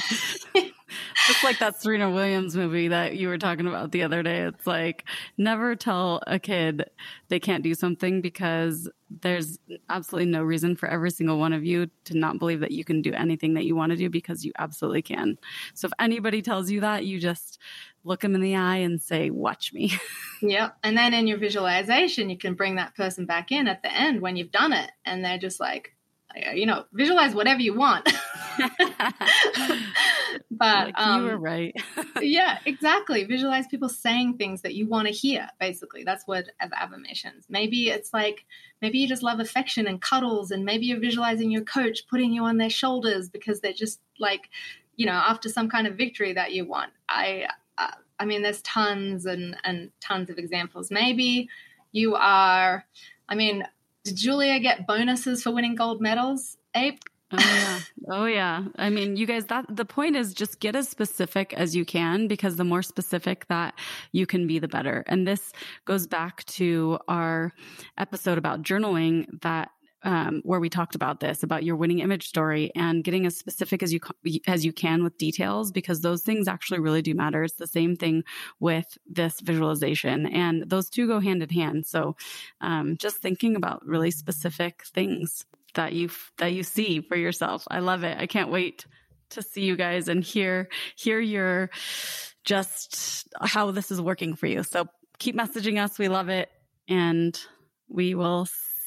it's 0.54 1.44
like 1.44 1.58
that 1.58 1.80
Serena 1.80 2.10
Williams 2.10 2.56
movie 2.56 2.88
that 2.88 3.16
you 3.16 3.28
were 3.28 3.38
talking 3.38 3.66
about 3.66 3.92
the 3.92 4.02
other 4.02 4.22
day. 4.22 4.42
It's 4.42 4.66
like 4.66 5.04
never 5.36 5.76
tell 5.76 6.22
a 6.26 6.38
kid 6.38 6.84
they 7.28 7.40
can't 7.40 7.62
do 7.62 7.74
something 7.74 8.20
because 8.20 8.88
there's 9.20 9.58
absolutely 9.90 10.30
no 10.30 10.42
reason 10.42 10.74
for 10.74 10.88
every 10.88 11.10
single 11.10 11.38
one 11.38 11.52
of 11.52 11.64
you 11.64 11.90
to 12.04 12.16
not 12.16 12.38
believe 12.38 12.60
that 12.60 12.72
you 12.72 12.84
can 12.84 13.02
do 13.02 13.12
anything 13.12 13.54
that 13.54 13.64
you 13.64 13.76
want 13.76 13.90
to 13.90 13.96
do 13.96 14.08
because 14.08 14.44
you 14.44 14.52
absolutely 14.58 15.02
can. 15.02 15.38
So 15.74 15.86
if 15.86 15.92
anybody 15.98 16.40
tells 16.40 16.70
you 16.70 16.80
that, 16.80 17.04
you 17.04 17.20
just 17.20 17.58
look 18.04 18.20
them 18.20 18.34
in 18.34 18.40
the 18.40 18.56
eye 18.56 18.76
and 18.76 19.00
say, 19.00 19.30
Watch 19.30 19.72
me. 19.72 19.92
Yeah. 20.42 20.70
And 20.82 20.96
then 20.96 21.14
in 21.14 21.26
your 21.26 21.38
visualization, 21.38 22.30
you 22.30 22.38
can 22.38 22.54
bring 22.54 22.76
that 22.76 22.94
person 22.94 23.26
back 23.26 23.52
in 23.52 23.68
at 23.68 23.82
the 23.82 23.92
end 23.92 24.20
when 24.20 24.36
you've 24.36 24.52
done 24.52 24.72
it. 24.72 24.90
And 25.04 25.24
they're 25.24 25.38
just 25.38 25.60
like, 25.60 25.94
you 26.54 26.66
know, 26.66 26.84
visualize 26.92 27.34
whatever 27.34 27.60
you 27.60 27.74
want. 27.74 28.04
but 30.50 30.86
like 30.86 30.94
um, 30.96 31.22
you 31.22 31.30
were 31.30 31.38
right. 31.38 31.74
yeah, 32.20 32.58
exactly. 32.64 33.24
Visualize 33.24 33.66
people 33.66 33.88
saying 33.88 34.36
things 34.36 34.62
that 34.62 34.74
you 34.74 34.88
want 34.88 35.08
to 35.08 35.12
hear. 35.12 35.48
Basically, 35.60 36.04
that's 36.04 36.26
what 36.26 36.48
of 36.60 36.70
affirmations. 36.72 37.46
Maybe 37.48 37.88
it's 37.88 38.12
like 38.12 38.44
maybe 38.80 38.98
you 38.98 39.08
just 39.08 39.22
love 39.22 39.40
affection 39.40 39.86
and 39.86 40.00
cuddles, 40.00 40.50
and 40.50 40.64
maybe 40.64 40.86
you're 40.86 41.00
visualizing 41.00 41.50
your 41.50 41.64
coach 41.64 42.06
putting 42.08 42.32
you 42.32 42.44
on 42.44 42.56
their 42.56 42.70
shoulders 42.70 43.28
because 43.28 43.60
they're 43.60 43.72
just 43.72 44.00
like, 44.18 44.48
you 44.96 45.06
know, 45.06 45.12
after 45.12 45.48
some 45.48 45.68
kind 45.68 45.86
of 45.86 45.96
victory 45.96 46.32
that 46.32 46.52
you 46.52 46.64
want. 46.64 46.92
I 47.08 47.46
I 48.22 48.24
mean, 48.24 48.42
there's 48.42 48.62
tons 48.62 49.26
and, 49.26 49.56
and 49.64 49.90
tons 50.00 50.30
of 50.30 50.38
examples. 50.38 50.92
Maybe 50.92 51.48
you 51.90 52.14
are, 52.14 52.86
I 53.28 53.34
mean, 53.34 53.66
did 54.04 54.16
Julia 54.16 54.60
get 54.60 54.86
bonuses 54.86 55.42
for 55.42 55.50
winning 55.50 55.74
gold 55.74 56.00
medals? 56.00 56.56
Oh 57.32 57.38
yeah. 57.38 57.80
Oh 58.08 58.26
yeah. 58.26 58.64
I 58.76 58.90
mean, 58.90 59.16
you 59.16 59.26
guys 59.26 59.46
that 59.46 59.64
the 59.68 59.84
point 59.84 60.14
is 60.14 60.34
just 60.34 60.60
get 60.60 60.76
as 60.76 60.88
specific 60.88 61.52
as 61.54 61.74
you 61.74 61.84
can 61.84 62.28
because 62.28 62.54
the 62.54 62.64
more 62.64 62.82
specific 62.82 63.48
that 63.48 63.74
you 64.12 64.24
can 64.24 64.46
be 64.46 64.60
the 64.60 64.68
better. 64.68 65.02
And 65.08 65.26
this 65.26 65.52
goes 65.84 66.06
back 66.06 66.44
to 66.44 67.00
our 67.08 67.52
episode 67.98 68.38
about 68.38 68.62
journaling 68.62 69.40
that 69.40 69.72
um, 70.04 70.40
where 70.44 70.60
we 70.60 70.68
talked 70.68 70.94
about 70.94 71.20
this 71.20 71.42
about 71.42 71.64
your 71.64 71.76
winning 71.76 72.00
image 72.00 72.26
story 72.26 72.70
and 72.74 73.04
getting 73.04 73.26
as 73.26 73.36
specific 73.36 73.82
as 73.82 73.92
you 73.92 74.00
as 74.46 74.64
you 74.64 74.72
can 74.72 75.04
with 75.04 75.18
details 75.18 75.70
because 75.70 76.00
those 76.00 76.22
things 76.22 76.48
actually 76.48 76.80
really 76.80 77.02
do 77.02 77.14
matter. 77.14 77.42
It's 77.44 77.54
the 77.54 77.66
same 77.66 77.96
thing 77.96 78.24
with 78.60 78.98
this 79.06 79.40
visualization, 79.40 80.26
and 80.26 80.68
those 80.68 80.88
two 80.88 81.06
go 81.06 81.20
hand 81.20 81.42
in 81.42 81.48
hand. 81.50 81.86
So, 81.86 82.16
um, 82.60 82.96
just 82.96 83.18
thinking 83.18 83.56
about 83.56 83.86
really 83.86 84.10
specific 84.10 84.84
things 84.86 85.44
that 85.74 85.92
you 85.92 86.10
that 86.38 86.52
you 86.52 86.62
see 86.62 87.00
for 87.00 87.16
yourself. 87.16 87.64
I 87.70 87.80
love 87.80 88.04
it. 88.04 88.18
I 88.18 88.26
can't 88.26 88.50
wait 88.50 88.86
to 89.30 89.42
see 89.42 89.62
you 89.62 89.76
guys 89.76 90.08
and 90.08 90.22
hear 90.22 90.68
hear 90.96 91.20
your 91.20 91.70
just 92.44 93.28
how 93.40 93.70
this 93.70 93.90
is 93.90 94.00
working 94.00 94.34
for 94.34 94.46
you. 94.46 94.62
So 94.62 94.86
keep 95.18 95.36
messaging 95.36 95.82
us. 95.82 95.98
We 95.98 96.08
love 96.08 96.28
it. 96.28 96.50
And 96.88 97.38
we 97.88 98.14
will 98.14 98.46